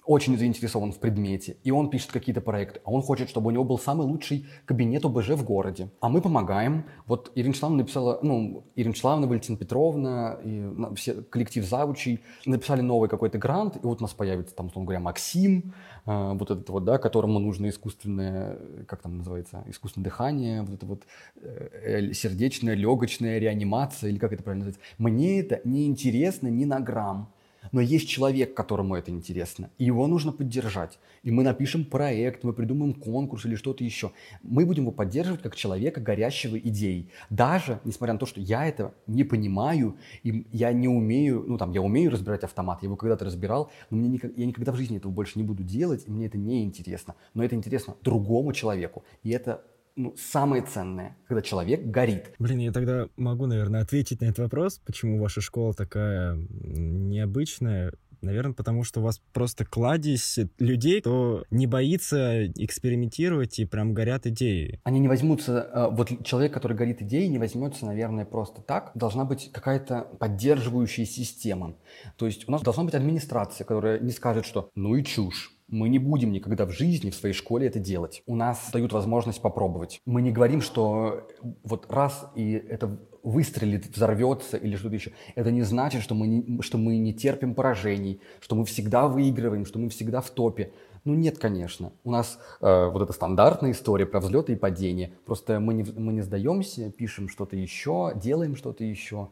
[0.07, 3.65] очень заинтересован в предмете, и он пишет какие-то проекты, а он хочет, чтобы у него
[3.65, 5.89] был самый лучший кабинет ОБЖ в городе.
[5.99, 6.85] А мы помогаем.
[7.05, 13.09] Вот Ирина Члавна написала, ну, Ирина Члавна, Валентина Петровна, и все, коллектив завучей написали новый
[13.09, 15.73] какой-то грант, и вот у нас появится там, условно говоря, Максим,
[16.05, 20.85] э, вот этот вот, да, которому нужно искусственное, как там называется, искусственное дыхание, вот это
[20.85, 21.03] вот
[21.41, 24.95] э, сердечная, легочная реанимация, или как это правильно называется.
[24.97, 27.33] Мне это не интересно ни на грамм.
[27.71, 30.99] Но есть человек, которому это интересно, и его нужно поддержать.
[31.23, 34.11] И мы напишем проект, мы придумаем конкурс или что-то еще.
[34.43, 37.09] Мы будем его поддерживать как человека, горящего идеей.
[37.29, 41.71] Даже несмотря на то, что я это не понимаю, и я не умею, ну там,
[41.71, 44.97] я умею разбирать автомат, я его когда-то разбирал, но мне никак, я никогда в жизни
[44.97, 47.15] этого больше не буду делать, и мне это не интересно.
[47.33, 49.03] Но это интересно другому человеку.
[49.23, 49.63] И это
[49.97, 52.31] ну, самое ценное, когда человек горит.
[52.39, 57.91] Блин, я тогда могу, наверное, ответить на этот вопрос, почему ваша школа такая необычная.
[58.21, 64.25] Наверное, потому что у вас просто кладезь людей, кто не боится экспериментировать и прям горят
[64.25, 64.79] идеи.
[64.83, 68.91] Они не возьмутся, э, вот человек, который горит идеей, не возьмется, наверное, просто так.
[68.95, 71.75] Должна быть какая-то поддерживающая система.
[72.17, 75.89] То есть у нас должна быть администрация, которая не скажет, что ну и чушь мы
[75.89, 78.23] не будем никогда в жизни в своей школе это делать.
[78.25, 80.01] У нас дают возможность попробовать.
[80.05, 81.27] Мы не говорим, что
[81.63, 85.11] вот раз и это выстрелит, взорвется или что-то еще.
[85.35, 89.65] Это не значит, что мы не, что мы не терпим поражений, что мы всегда выигрываем,
[89.65, 90.71] что мы всегда в топе.
[91.03, 91.91] Ну нет, конечно.
[92.03, 95.11] У нас э, вот эта стандартная история про взлеты и падения.
[95.25, 99.29] Просто мы не, мы не сдаемся, пишем что-то еще, делаем что-то еще.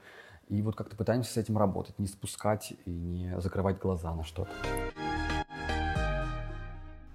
[0.49, 4.51] И вот как-то пытаемся с этим работать, не спускать и не закрывать глаза на что-то.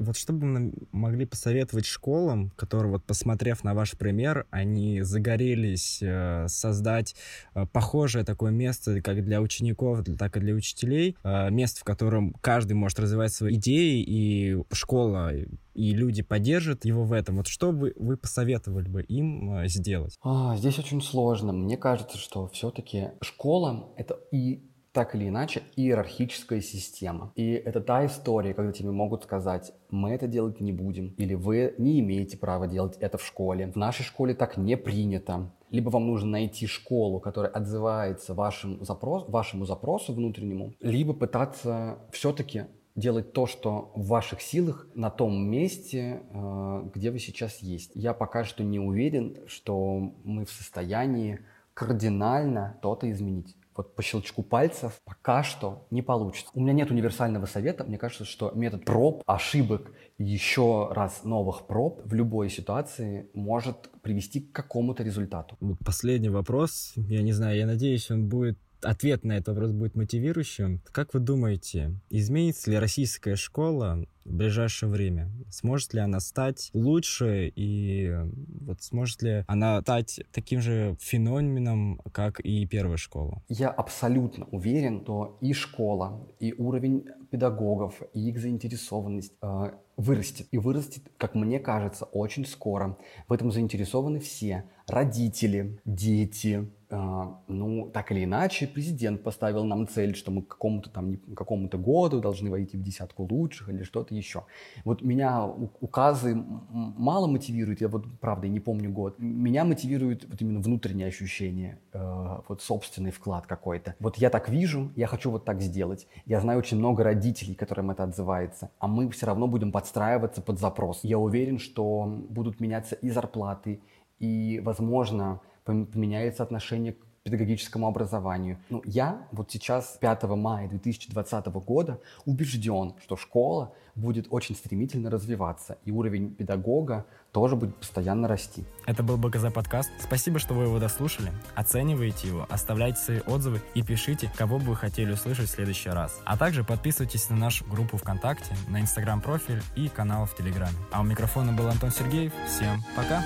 [0.01, 5.98] Вот что бы мы могли посоветовать школам, которые, вот посмотрев на ваш пример, они загорелись
[6.03, 7.14] э, создать
[7.55, 12.34] э, похожее такое место как для учеников, так и для учителей, э, место, в котором
[12.40, 15.32] каждый может развивать свои идеи, и школа
[15.74, 17.36] и люди поддержат его в этом.
[17.36, 20.18] Вот что бы вы посоветовали бы им э, сделать?
[20.22, 21.53] А, здесь очень сложно.
[21.53, 27.32] Мне кажется, что все-таки школа— это и так или иначе иерархическая система.
[27.36, 31.74] И это та история, когда тебе могут сказать, мы это делать не будем, или вы
[31.78, 33.70] не имеете права делать это в школе.
[33.70, 35.53] В нашей школе так не принято.
[35.70, 42.64] Либо вам нужно найти школу, которая отзывается вашим запрос, вашему запросу внутреннему, либо пытаться все-таки
[42.97, 47.93] делать то, что в ваших силах на том месте, э, где вы сейчас есть.
[47.95, 51.41] Я пока что не уверен, что мы в состоянии
[51.72, 56.50] кардинально то-то изменить вот по щелчку пальцев пока что не получится.
[56.54, 57.84] У меня нет универсального совета.
[57.84, 64.40] Мне кажется, что метод проб, ошибок, еще раз новых проб в любой ситуации может привести
[64.40, 65.56] к какому-то результату.
[65.84, 66.92] Последний вопрос.
[66.96, 70.80] Я не знаю, я надеюсь, он будет ответ на этот вопрос будет мотивирующим.
[70.92, 75.30] Как вы думаете, изменится ли российская школа в ближайшее время?
[75.50, 78.14] Сможет ли она стать лучше и
[78.60, 83.42] вот сможет ли она стать таким же феноменом, как и первая школа?
[83.48, 90.46] Я абсолютно уверен, что и школа, и уровень педагогов, и их заинтересованность э, вырастет.
[90.51, 92.96] И вырастет, как мне кажется, очень скоро.
[93.28, 94.64] В этом заинтересованы все.
[94.86, 100.90] Родители, дети, а, ну, так или иначе, президент поставил нам цель, что мы к какому-то
[100.90, 104.44] там, к какому-то году должны войти в десятку лучших или что-то еще.
[104.84, 109.20] Вот меня указы мало мотивируют, я вот, правда, не помню год.
[109.20, 113.94] Меня мотивирует вот именно внутреннее ощущение, э, вот собственный вклад какой-то.
[114.01, 116.09] Вот я так вижу, я хочу вот так сделать.
[116.26, 120.61] Я знаю очень много родителей, которым это отзывается, а мы все равно будем подстраиваться под
[120.61, 121.01] запрос.
[121.03, 123.80] Я уверен, что будут меняться и зарплаты,
[124.20, 128.58] и, возможно, поменяется отношение к педагогическому образованию.
[128.68, 135.78] Ну, я вот сейчас, 5 мая 2020 года, убежден, что школа будет очень стремительно развиваться,
[135.84, 138.64] и уровень педагога тоже будет постоянно расти.
[138.86, 139.90] Это был БКЗ подкаст.
[140.00, 141.32] Спасибо, что вы его дослушали.
[141.54, 146.20] Оценивайте его, оставляйте свои отзывы и пишите, кого бы вы хотели услышать в следующий раз.
[146.24, 150.76] А также подписывайтесь на нашу группу ВКонтакте, на Инстаграм-профиль и канал в Телеграме.
[150.90, 152.32] А у микрофона был Антон Сергеев.
[152.46, 153.22] Всем пока!